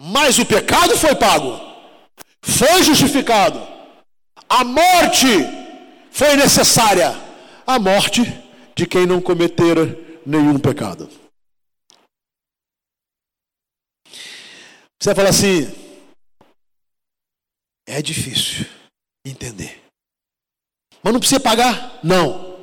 Mas 0.00 0.38
o 0.38 0.44
pecado 0.44 0.96
foi 0.96 1.14
pago, 1.14 1.60
foi 2.40 2.82
justificado, 2.82 3.60
a 4.48 4.62
morte 4.62 5.26
foi 6.12 6.36
necessária 6.36 7.16
a 7.66 7.78
morte 7.78 8.32
de 8.76 8.86
quem 8.86 9.06
não 9.06 9.20
cometera 9.20 9.98
nenhum 10.26 10.58
pecado. 10.58 11.08
Você 15.00 15.12
vai 15.12 15.14
falar 15.14 15.30
assim: 15.30 15.66
é 17.86 18.00
difícil 18.00 18.66
entender. 19.26 19.82
Mas 21.02 21.12
não 21.12 21.20
precisa 21.20 21.40
pagar? 21.40 22.00
Não. 22.02 22.54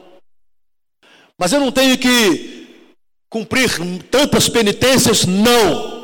Mas 1.38 1.54
eu 1.54 1.60
não 1.60 1.72
tenho 1.72 1.98
que 1.98 2.88
cumprir 3.30 3.70
tantas 4.10 4.50
penitências? 4.50 5.26
Não. 5.26 6.02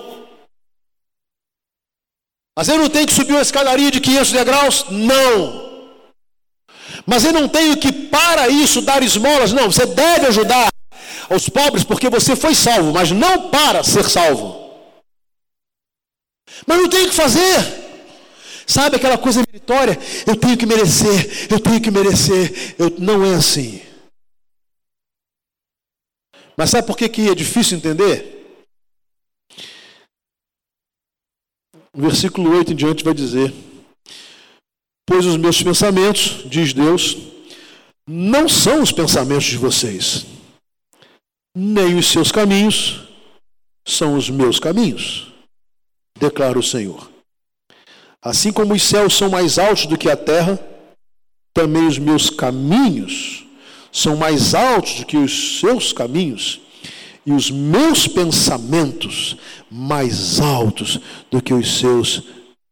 Mas 2.56 2.70
eu 2.70 2.78
não 2.78 2.89
tenho 2.89 3.06
que 3.08 3.13
subir 3.13 3.34
uma 3.34 3.41
escadaria 3.41 3.91
de 3.91 4.02
500 4.02 4.32
degraus? 4.32 4.86
Não. 4.89 5.67
Mas 7.06 7.24
eu 7.24 7.32
não 7.32 7.48
tenho 7.48 7.78
que, 7.78 7.91
para 7.91 8.50
isso, 8.50 8.82
dar 8.82 9.04
esmolas. 9.04 9.54
Não, 9.54 9.72
você 9.72 9.86
deve 9.86 10.28
ajudar 10.28 10.70
aos 11.29 11.49
pobres 11.49 11.83
porque 11.83 12.09
você 12.09 12.35
foi 12.35 12.55
salvo, 12.55 12.91
mas 12.93 13.11
não 13.11 13.49
para 13.49 13.83
ser 13.83 14.09
salvo. 14.09 14.67
Mas 16.65 16.77
não 16.77 16.89
tenho 16.89 17.09
que 17.09 17.15
fazer. 17.15 17.87
Sabe 18.65 18.97
aquela 18.97 19.17
coisa 19.17 19.41
meritória? 19.47 19.97
Eu 20.25 20.35
tenho 20.35 20.57
que 20.57 20.65
merecer, 20.65 21.47
eu 21.51 21.59
tenho 21.59 21.81
que 21.81 21.89
merecer. 21.91 22.75
Eu, 22.77 22.93
não 22.99 23.23
é 23.23 23.35
assim. 23.35 23.81
Mas 26.57 26.71
sabe 26.71 26.87
por 26.87 26.97
que, 26.97 27.07
que 27.07 27.29
é 27.29 27.35
difícil 27.35 27.77
entender? 27.77 28.35
O 31.93 32.01
versículo 32.01 32.51
8 32.57 32.73
em 32.73 32.75
diante 32.75 33.03
vai 33.03 33.13
dizer: 33.13 33.53
Pois 35.05 35.25
os 35.25 35.37
meus 35.37 35.61
pensamentos, 35.63 36.43
diz 36.49 36.73
Deus, 36.73 37.17
não 38.05 38.49
são 38.49 38.81
os 38.81 38.91
pensamentos 38.91 39.45
de 39.45 39.57
vocês, 39.57 40.25
nem 41.60 41.96
os 41.96 42.12
seus 42.12 42.32
caminhos 42.32 43.02
são 43.84 44.15
os 44.15 44.30
meus 44.30 44.60
caminhos, 44.60 45.34
declara 46.20 46.60
o 46.60 46.62
Senhor. 46.62 47.10
Assim 48.22 48.54
como 48.54 48.76
os 48.76 48.84
céus 48.84 49.17
são 49.17 49.28
mais 49.28 49.58
altos 49.58 49.88
do 49.88 49.98
que 49.98 50.08
a 50.08 50.15
terra, 50.15 50.60
também 51.56 51.88
os 51.88 51.98
meus 51.98 52.30
caminhos 52.30 53.43
são 53.91 54.15
mais 54.15 54.54
altos 54.54 55.00
do 55.00 55.06
que 55.08 55.17
os 55.17 55.60
seus 55.60 55.91
caminhos, 55.91 56.62
e 57.26 57.32
os 57.32 57.50
meus 57.50 58.08
pensamentos 58.08 59.36
mais 59.72 60.39
altos 60.39 61.00
do 61.32 61.41
que 61.41 61.56
os 61.56 61.80
seus 61.80 62.22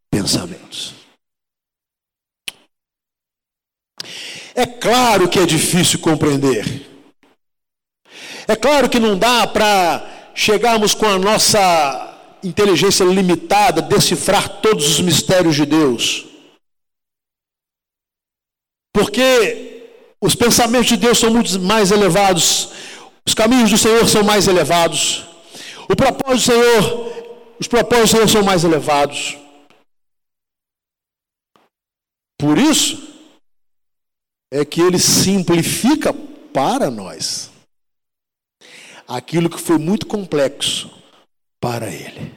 pensamentos. 0.08 0.94
É 4.54 4.64
claro 4.64 5.28
que 5.28 5.40
é 5.40 5.44
difícil 5.44 5.98
compreender. 5.98 6.95
É 8.48 8.54
claro 8.54 8.88
que 8.88 9.00
não 9.00 9.18
dá 9.18 9.46
para 9.46 10.30
chegarmos 10.34 10.94
com 10.94 11.06
a 11.06 11.18
nossa 11.18 12.14
inteligência 12.44 13.04
limitada 13.04 13.82
decifrar 13.82 14.60
todos 14.60 14.86
os 14.86 15.00
mistérios 15.00 15.56
de 15.56 15.66
Deus. 15.66 16.26
Porque 18.94 19.88
os 20.20 20.34
pensamentos 20.34 20.86
de 20.86 20.96
Deus 20.96 21.18
são 21.18 21.30
muito 21.30 21.58
mais 21.60 21.90
elevados, 21.90 22.70
os 23.26 23.34
caminhos 23.34 23.70
do 23.70 23.78
Senhor 23.78 24.08
são 24.08 24.22
mais 24.22 24.46
elevados, 24.46 25.24
o 25.88 25.96
propósito 25.96 26.52
do 26.52 26.52
Senhor, 26.52 27.56
os 27.58 27.66
propósitos 27.66 28.10
do 28.10 28.12
Senhor 28.12 28.28
são 28.28 28.42
mais 28.44 28.62
elevados. 28.62 29.36
Por 32.38 32.58
isso, 32.58 33.02
é 34.52 34.64
que 34.64 34.80
ele 34.80 34.98
simplifica 34.98 36.12
para 36.52 36.90
nós 36.90 37.50
aquilo 39.06 39.50
que 39.50 39.60
foi 39.60 39.78
muito 39.78 40.06
complexo 40.06 40.90
para 41.60 41.86
ele. 41.86 42.34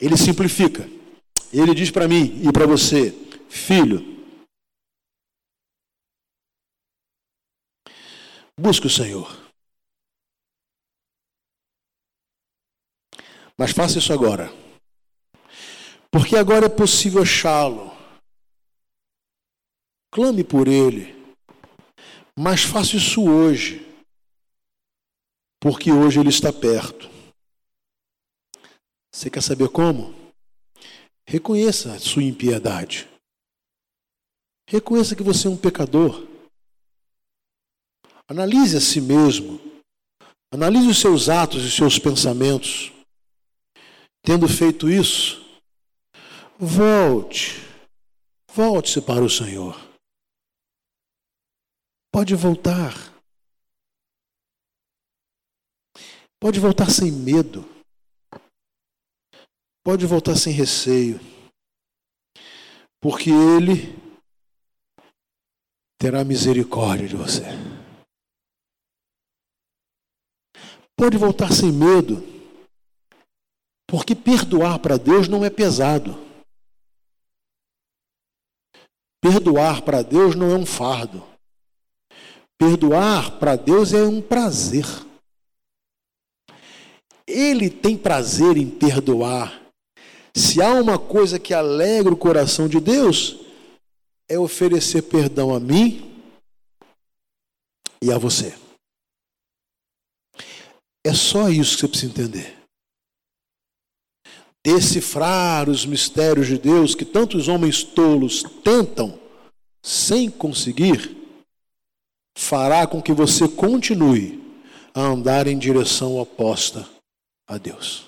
Ele 0.00 0.16
simplifica. 0.16 0.88
Ele 1.52 1.74
diz 1.74 1.90
para 1.90 2.06
mim 2.06 2.40
e 2.46 2.52
para 2.52 2.66
você, 2.66 3.10
filho, 3.48 4.04
busque 8.56 8.86
o 8.86 8.90
Senhor. 8.90 9.28
Mas 13.56 13.72
faça 13.72 13.98
isso 13.98 14.12
agora. 14.12 14.52
Porque 16.10 16.36
agora 16.36 16.66
é 16.66 16.68
possível 16.68 17.22
achá-lo. 17.22 17.90
Clame 20.12 20.44
por 20.44 20.68
Ele. 20.68 21.14
Mas 22.38 22.62
faça 22.62 22.96
isso 22.96 23.28
hoje. 23.28 23.87
Porque 25.60 25.90
hoje 25.90 26.20
Ele 26.20 26.28
está 26.28 26.52
perto. 26.52 27.08
Você 29.12 29.28
quer 29.28 29.42
saber 29.42 29.68
como? 29.68 30.14
Reconheça 31.26 31.92
a 31.94 31.98
sua 31.98 32.22
impiedade. 32.22 33.08
Reconheça 34.68 35.16
que 35.16 35.22
você 35.22 35.48
é 35.48 35.50
um 35.50 35.56
pecador. 35.56 36.26
Analise 38.28 38.76
a 38.76 38.80
si 38.80 39.00
mesmo. 39.00 39.60
Analise 40.52 40.88
os 40.88 41.00
seus 41.00 41.28
atos 41.28 41.64
e 41.64 41.70
seus 41.70 41.98
pensamentos. 41.98 42.92
Tendo 44.22 44.46
feito 44.46 44.88
isso, 44.88 45.44
volte. 46.58 47.56
Volte-se 48.52 49.00
para 49.00 49.24
o 49.24 49.30
Senhor. 49.30 49.76
Pode 52.12 52.34
voltar. 52.34 53.17
Pode 56.40 56.60
voltar 56.60 56.90
sem 56.90 57.10
medo. 57.10 57.64
Pode 59.84 60.06
voltar 60.06 60.36
sem 60.36 60.52
receio. 60.52 61.18
Porque 63.00 63.30
Ele 63.30 63.96
terá 66.00 66.24
misericórdia 66.24 67.08
de 67.08 67.16
você. 67.16 67.42
Pode 70.96 71.16
voltar 71.16 71.52
sem 71.52 71.72
medo. 71.72 72.22
Porque 73.88 74.14
perdoar 74.14 74.78
para 74.78 74.96
Deus 74.96 75.26
não 75.26 75.44
é 75.44 75.50
pesado. 75.50 76.14
Perdoar 79.20 79.82
para 79.82 80.02
Deus 80.02 80.36
não 80.36 80.50
é 80.50 80.54
um 80.54 80.66
fardo. 80.66 81.26
Perdoar 82.56 83.38
para 83.38 83.56
Deus 83.56 83.92
é 83.92 84.02
um 84.02 84.22
prazer. 84.22 85.07
Ele 87.28 87.68
tem 87.68 87.94
prazer 87.94 88.56
em 88.56 88.70
perdoar. 88.70 89.60
Se 90.34 90.62
há 90.62 90.72
uma 90.72 90.98
coisa 90.98 91.38
que 91.38 91.52
alegra 91.52 92.10
o 92.10 92.16
coração 92.16 92.66
de 92.66 92.80
Deus, 92.80 93.40
é 94.26 94.38
oferecer 94.38 95.02
perdão 95.02 95.54
a 95.54 95.60
mim 95.60 96.22
e 98.00 98.10
a 98.10 98.16
você. 98.16 98.56
É 101.04 101.12
só 101.12 101.50
isso 101.50 101.74
que 101.76 101.82
você 101.82 101.88
precisa 101.88 102.12
entender. 102.12 102.58
Decifrar 104.64 105.68
os 105.68 105.84
mistérios 105.84 106.46
de 106.46 106.58
Deus 106.58 106.94
que 106.94 107.04
tantos 107.04 107.46
homens 107.46 107.82
tolos 107.82 108.42
tentam 108.64 109.18
sem 109.82 110.30
conseguir 110.30 111.14
fará 112.36 112.86
com 112.86 113.02
que 113.02 113.12
você 113.12 113.48
continue 113.48 114.42
a 114.94 115.00
andar 115.00 115.46
em 115.46 115.58
direção 115.58 116.18
oposta 116.18 116.97
a 117.48 117.56
Deus. 117.56 118.06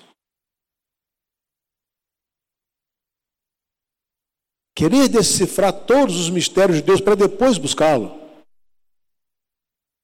Querer 4.75 5.09
decifrar 5.09 5.73
todos 5.85 6.15
os 6.17 6.29
mistérios 6.29 6.77
de 6.77 6.83
Deus 6.83 7.01
para 7.01 7.15
depois 7.15 7.57
buscá-lo, 7.57 8.21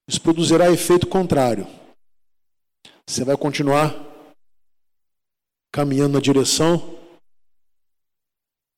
isso 0.08 0.22
produzirá 0.22 0.72
efeito 0.72 1.08
contrário. 1.08 1.66
Você 3.08 3.24
vai 3.24 3.38
continuar 3.38 3.94
caminhando 5.72 6.14
na 6.14 6.20
direção 6.20 6.98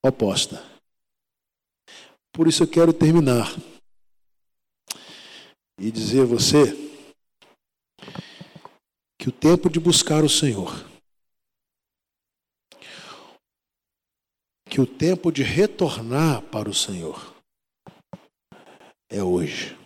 oposta. 0.04 0.62
Por 2.32 2.46
isso 2.46 2.62
eu 2.62 2.68
quero 2.68 2.92
terminar 2.92 3.48
e 5.78 5.90
dizer 5.90 6.22
a 6.22 6.26
você 6.26 6.90
que 9.20 9.28
o 9.28 9.32
tempo 9.32 9.68
de 9.68 9.78
buscar 9.78 10.24
o 10.24 10.30
Senhor 10.30 10.88
que 14.64 14.80
o 14.80 14.86
tempo 14.86 15.30
de 15.30 15.42
retornar 15.42 16.40
para 16.42 16.70
o 16.70 16.74
Senhor 16.74 17.36
é 19.10 19.22
hoje. 19.22 19.76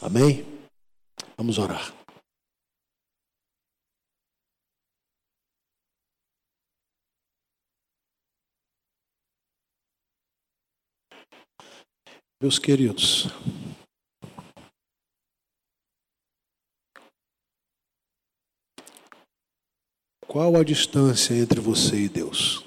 Amém? 0.00 0.46
Vamos 1.36 1.58
orar. 1.58 1.92
Meus 12.40 12.58
queridos, 12.58 13.26
qual 20.30 20.54
a 20.54 20.62
distância 20.62 21.34
entre 21.34 21.58
você 21.58 22.04
e 22.04 22.08
Deus? 22.08 22.64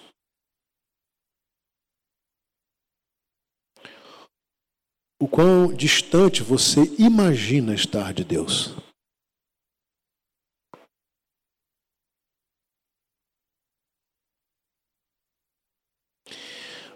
O 5.18 5.30
quão 5.30 5.74
distante 5.74 6.44
você 6.44 6.82
imagina 7.00 7.74
estar 7.74 8.14
de 8.14 8.26
Deus? 8.26 8.76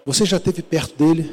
Você 0.06 0.26
já 0.26 0.36
esteve 0.36 0.62
perto 0.62 0.98
dele? 0.98 1.24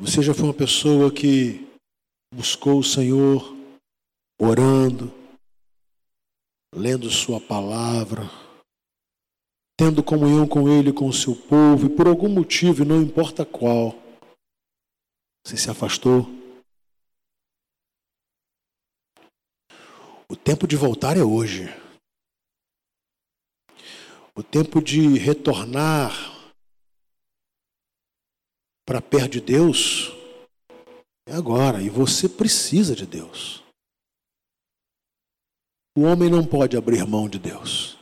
Você 0.00 0.20
já 0.20 0.34
foi 0.34 0.46
uma 0.46 0.54
pessoa 0.54 1.14
que 1.14 1.64
buscou 2.34 2.80
o 2.80 2.84
Senhor 2.84 3.61
orando, 4.44 5.12
lendo 6.74 7.08
Sua 7.08 7.40
palavra, 7.40 8.22
tendo 9.78 10.02
comunhão 10.02 10.48
com 10.48 10.68
Ele, 10.68 10.92
com 10.92 11.06
o 11.06 11.12
seu 11.12 11.36
povo, 11.36 11.86
e 11.86 11.96
por 11.96 12.08
algum 12.08 12.28
motivo, 12.28 12.84
não 12.84 13.00
importa 13.00 13.46
qual, 13.46 13.94
você 15.46 15.56
se 15.56 15.70
afastou. 15.70 16.26
O 20.28 20.34
tempo 20.34 20.66
de 20.66 20.76
voltar 20.76 21.16
é 21.16 21.22
hoje. 21.22 21.68
O 24.34 24.42
tempo 24.42 24.82
de 24.82 25.18
retornar 25.18 26.12
para 28.84 29.00
perto 29.00 29.32
de 29.32 29.40
Deus 29.40 30.10
é 31.28 31.34
agora, 31.34 31.80
e 31.80 31.88
você 31.88 32.28
precisa 32.28 32.96
de 32.96 33.06
Deus. 33.06 33.61
O 35.94 36.02
homem 36.02 36.30
não 36.30 36.44
pode 36.44 36.76
abrir 36.76 37.06
mão 37.06 37.28
de 37.28 37.38
Deus. 37.38 37.98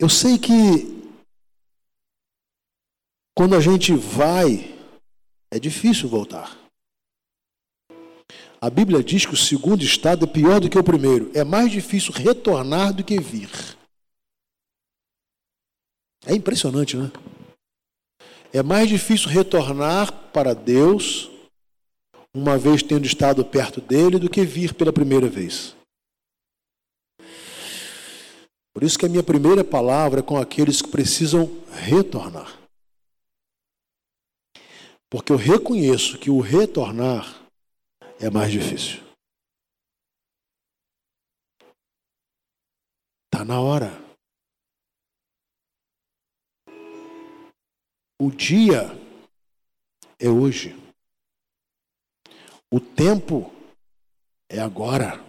Eu 0.00 0.08
sei 0.08 0.38
que 0.38 0.98
quando 3.36 3.54
a 3.54 3.60
gente 3.60 3.94
vai, 3.94 4.76
é 5.50 5.60
difícil 5.60 6.08
voltar. 6.08 6.58
A 8.60 8.68
Bíblia 8.68 9.02
diz 9.02 9.24
que 9.24 9.34
o 9.34 9.36
segundo 9.36 9.84
estado 9.84 10.24
é 10.24 10.28
pior 10.28 10.58
do 10.58 10.68
que 10.68 10.76
o 10.76 10.82
primeiro. 10.82 11.30
É 11.32 11.44
mais 11.44 11.70
difícil 11.70 12.12
retornar 12.12 12.92
do 12.92 13.04
que 13.04 13.20
vir. 13.20 13.48
É 16.26 16.34
impressionante, 16.34 16.96
né? 16.96 17.12
É 18.52 18.60
mais 18.62 18.88
difícil 18.88 19.28
retornar 19.28 20.12
para 20.32 20.52
Deus, 20.52 21.30
uma 22.38 22.56
vez 22.56 22.82
tendo 22.82 23.04
estado 23.04 23.44
perto 23.44 23.80
dele, 23.80 24.18
do 24.18 24.30
que 24.30 24.44
vir 24.44 24.72
pela 24.72 24.92
primeira 24.92 25.28
vez. 25.28 25.76
Por 28.72 28.84
isso 28.84 28.96
que 28.96 29.06
a 29.06 29.08
minha 29.08 29.24
primeira 29.24 29.64
palavra 29.64 30.20
é 30.20 30.22
com 30.22 30.36
aqueles 30.36 30.80
que 30.80 30.88
precisam 30.88 31.46
retornar. 31.72 32.56
Porque 35.10 35.32
eu 35.32 35.36
reconheço 35.36 36.18
que 36.18 36.30
o 36.30 36.40
retornar 36.40 37.42
é 38.20 38.30
mais 38.30 38.52
difícil. 38.52 39.02
Está 43.26 43.44
na 43.44 43.60
hora. 43.60 43.90
O 48.20 48.30
dia 48.30 48.90
é 50.20 50.28
hoje. 50.28 50.87
O 52.70 52.78
tempo 52.80 53.50
é 54.48 54.58
agora. 54.58 55.24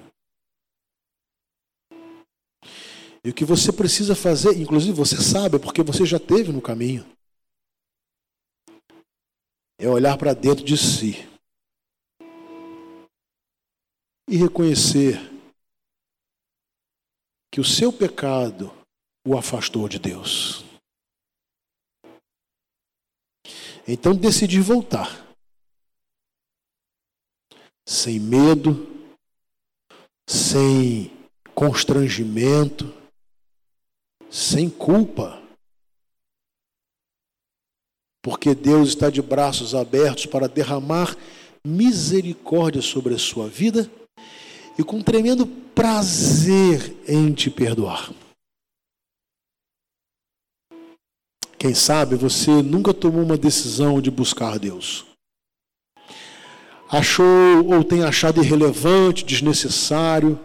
E 3.23 3.29
o 3.29 3.33
que 3.33 3.45
você 3.45 3.71
precisa 3.71 4.15
fazer, 4.15 4.59
inclusive 4.59 4.93
você 4.93 5.17
sabe, 5.17 5.59
porque 5.59 5.83
você 5.83 6.05
já 6.05 6.19
teve 6.19 6.51
no 6.51 6.61
caminho, 6.61 7.05
é 9.77 9.87
olhar 9.87 10.17
para 10.17 10.33
dentro 10.33 10.63
de 10.63 10.77
si 10.77 11.27
e 14.27 14.35
reconhecer 14.35 15.17
que 17.51 17.59
o 17.59 17.65
seu 17.65 17.91
pecado 17.91 18.71
o 19.25 19.37
afastou 19.37 19.87
de 19.87 19.97
Deus. 19.97 20.63
Então 23.87 24.15
decidi 24.15 24.59
voltar. 24.59 25.28
Sem 27.89 28.19
medo, 28.19 28.87
sem 30.29 31.11
constrangimento, 31.55 32.93
sem 34.29 34.69
culpa. 34.69 35.41
Porque 38.21 38.53
Deus 38.53 38.89
está 38.89 39.09
de 39.09 39.23
braços 39.23 39.73
abertos 39.73 40.27
para 40.27 40.47
derramar 40.47 41.17
misericórdia 41.65 42.79
sobre 42.79 43.15
a 43.15 43.17
sua 43.17 43.47
vida 43.47 43.89
e 44.77 44.83
com 44.83 45.01
tremendo 45.01 45.47
prazer 45.47 46.95
em 47.07 47.33
te 47.33 47.49
perdoar. 47.49 48.13
Quem 51.57 51.73
sabe 51.73 52.15
você 52.15 52.61
nunca 52.61 52.93
tomou 52.93 53.23
uma 53.23 53.35
decisão 53.35 53.99
de 53.99 54.11
buscar 54.11 54.59
Deus. 54.59 55.08
Achou 56.91 57.67
ou 57.71 57.83
tem 57.83 58.03
achado 58.03 58.43
irrelevante, 58.43 59.23
desnecessário, 59.23 60.39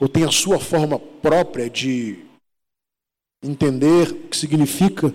ou 0.00 0.08
tem 0.08 0.24
a 0.24 0.32
sua 0.32 0.58
forma 0.58 0.98
própria 0.98 1.68
de 1.68 2.24
entender 3.42 4.10
o 4.10 4.28
que 4.28 4.36
significa 4.36 5.12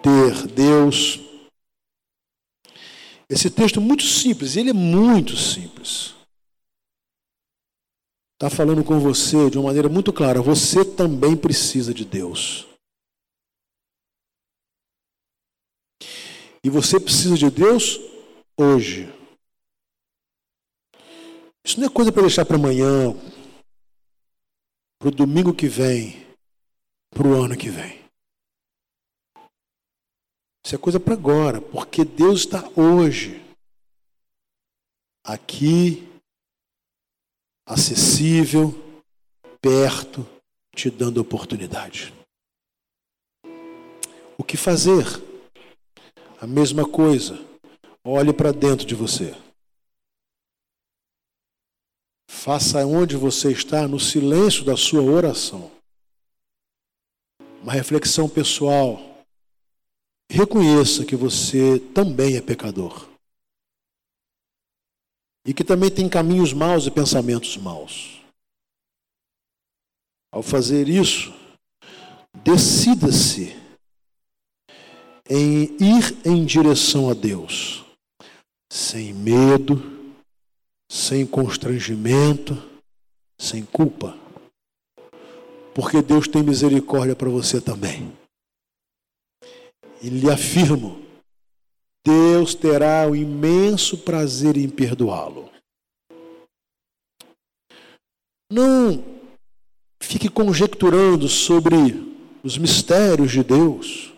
ter 0.00 0.46
Deus. 0.46 1.18
Esse 3.28 3.50
texto 3.50 3.80
é 3.80 3.82
muito 3.82 4.04
simples, 4.04 4.54
ele 4.54 4.70
é 4.70 4.74
muito 4.74 5.36
simples. 5.36 6.14
Está 8.34 8.48
falando 8.48 8.84
com 8.84 9.00
você 9.00 9.50
de 9.50 9.58
uma 9.58 9.66
maneira 9.66 9.88
muito 9.88 10.12
clara: 10.12 10.40
você 10.40 10.84
também 10.84 11.36
precisa 11.36 11.92
de 11.92 12.04
Deus. 12.04 12.64
E 16.62 16.70
você 16.70 17.00
precisa 17.00 17.36
de 17.36 17.50
Deus 17.50 18.13
hoje. 18.56 19.12
Isso 21.64 21.80
não 21.80 21.86
é 21.86 21.90
coisa 21.90 22.12
para 22.12 22.22
deixar 22.22 22.44
para 22.44 22.56
amanhã, 22.56 23.12
para 24.98 25.08
o 25.08 25.10
domingo 25.10 25.54
que 25.54 25.66
vem, 25.66 26.24
para 27.10 27.26
o 27.26 27.34
ano 27.42 27.56
que 27.56 27.70
vem. 27.70 28.04
Isso 30.64 30.74
é 30.74 30.78
coisa 30.78 30.98
para 30.98 31.14
agora, 31.14 31.60
porque 31.60 32.04
Deus 32.04 32.40
está 32.40 32.66
hoje 32.70 33.42
aqui, 35.22 36.06
acessível, 37.66 38.72
perto, 39.60 40.26
te 40.74 40.90
dando 40.90 41.20
oportunidade. 41.20 42.12
O 44.36 44.44
que 44.44 44.56
fazer? 44.56 45.04
A 46.40 46.46
mesma 46.46 46.86
coisa. 46.86 47.53
Olhe 48.04 48.34
para 48.34 48.52
dentro 48.52 48.84
de 48.84 48.94
você. 48.94 49.34
Faça 52.28 52.84
onde 52.84 53.16
você 53.16 53.50
está, 53.50 53.88
no 53.88 53.98
silêncio 53.98 54.62
da 54.62 54.76
sua 54.76 55.00
oração. 55.00 55.72
Uma 57.62 57.72
reflexão 57.72 58.28
pessoal. 58.28 59.24
Reconheça 60.30 61.06
que 61.06 61.16
você 61.16 61.80
também 61.94 62.36
é 62.36 62.42
pecador. 62.42 63.08
E 65.46 65.54
que 65.54 65.64
também 65.64 65.90
tem 65.90 66.06
caminhos 66.06 66.52
maus 66.52 66.86
e 66.86 66.90
pensamentos 66.90 67.56
maus. 67.56 68.22
Ao 70.30 70.42
fazer 70.42 70.88
isso, 70.88 71.32
decida-se 72.42 73.56
em 75.30 75.64
ir 75.80 76.26
em 76.26 76.44
direção 76.44 77.08
a 77.08 77.14
Deus, 77.14 77.83
sem 78.74 79.14
medo, 79.14 79.80
sem 80.90 81.24
constrangimento, 81.24 82.54
sem 83.40 83.64
culpa. 83.64 84.18
Porque 85.72 86.02
Deus 86.02 86.26
tem 86.26 86.42
misericórdia 86.42 87.14
para 87.14 87.28
você 87.28 87.60
também. 87.60 88.12
E 90.02 90.08
lhe 90.08 90.28
afirmo, 90.28 91.00
Deus 92.04 92.56
terá 92.56 93.08
o 93.08 93.14
imenso 93.14 93.98
prazer 93.98 94.56
em 94.56 94.68
perdoá-lo. 94.68 95.48
Não 98.50 99.04
fique 100.02 100.28
conjecturando 100.28 101.28
sobre 101.28 101.76
os 102.42 102.58
mistérios 102.58 103.30
de 103.30 103.44
Deus. 103.44 104.12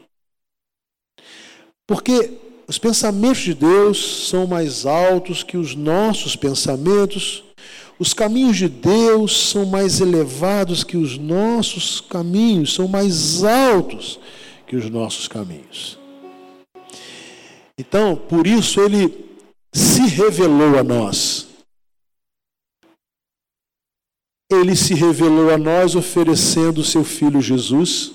Porque 1.86 2.45
os 2.68 2.78
pensamentos 2.78 3.42
de 3.42 3.54
Deus 3.54 4.28
são 4.28 4.46
mais 4.46 4.84
altos 4.84 5.44
que 5.44 5.56
os 5.56 5.76
nossos 5.76 6.34
pensamentos, 6.34 7.44
os 7.96 8.12
caminhos 8.12 8.56
de 8.56 8.68
Deus 8.68 9.50
são 9.50 9.64
mais 9.64 10.00
elevados 10.00 10.82
que 10.82 10.96
os 10.96 11.16
nossos 11.16 12.00
caminhos, 12.00 12.74
são 12.74 12.88
mais 12.88 13.44
altos 13.44 14.18
que 14.66 14.74
os 14.74 14.90
nossos 14.90 15.28
caminhos. 15.28 15.96
Então, 17.78 18.16
por 18.16 18.46
isso 18.48 18.80
ele 18.80 19.26
se 19.72 20.06
revelou 20.06 20.76
a 20.76 20.82
nós. 20.82 21.46
Ele 24.50 24.74
se 24.74 24.94
revelou 24.94 25.50
a 25.50 25.58
nós 25.58 25.94
oferecendo 25.94 26.80
o 26.80 26.84
seu 26.84 27.04
filho 27.04 27.40
Jesus, 27.40 28.12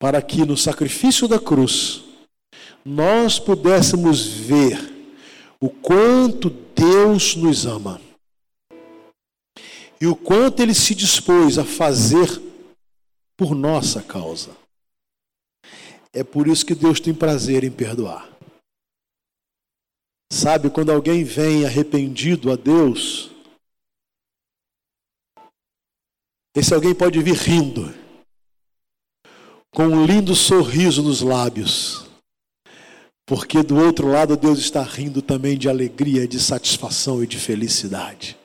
para 0.00 0.22
que 0.22 0.44
no 0.44 0.56
sacrifício 0.56 1.26
da 1.26 1.38
cruz 1.40 2.07
nós 2.88 3.38
pudéssemos 3.38 4.26
ver 4.26 4.78
o 5.60 5.68
quanto 5.68 6.48
Deus 6.48 7.36
nos 7.36 7.66
ama 7.66 8.00
e 10.00 10.06
o 10.06 10.16
quanto 10.16 10.62
Ele 10.62 10.72
se 10.72 10.94
dispôs 10.94 11.58
a 11.58 11.64
fazer 11.64 12.28
por 13.36 13.54
nossa 13.54 14.02
causa. 14.02 14.56
É 16.14 16.24
por 16.24 16.46
isso 16.46 16.64
que 16.64 16.74
Deus 16.74 16.98
tem 16.98 17.12
prazer 17.12 17.62
em 17.62 17.70
perdoar. 17.70 18.26
Sabe, 20.32 20.70
quando 20.70 20.90
alguém 20.90 21.24
vem 21.24 21.66
arrependido 21.66 22.50
a 22.50 22.56
Deus, 22.56 23.30
esse 26.54 26.72
alguém 26.72 26.94
pode 26.94 27.20
vir 27.22 27.36
rindo, 27.36 27.94
com 29.70 29.86
um 29.86 30.06
lindo 30.06 30.34
sorriso 30.34 31.02
nos 31.02 31.20
lábios, 31.20 32.07
porque 33.28 33.62
do 33.62 33.76
outro 33.76 34.08
lado 34.08 34.38
Deus 34.38 34.58
está 34.58 34.82
rindo 34.82 35.20
também 35.20 35.58
de 35.58 35.68
alegria, 35.68 36.26
de 36.26 36.40
satisfação 36.40 37.22
e 37.22 37.26
de 37.26 37.36
felicidade. 37.36 38.37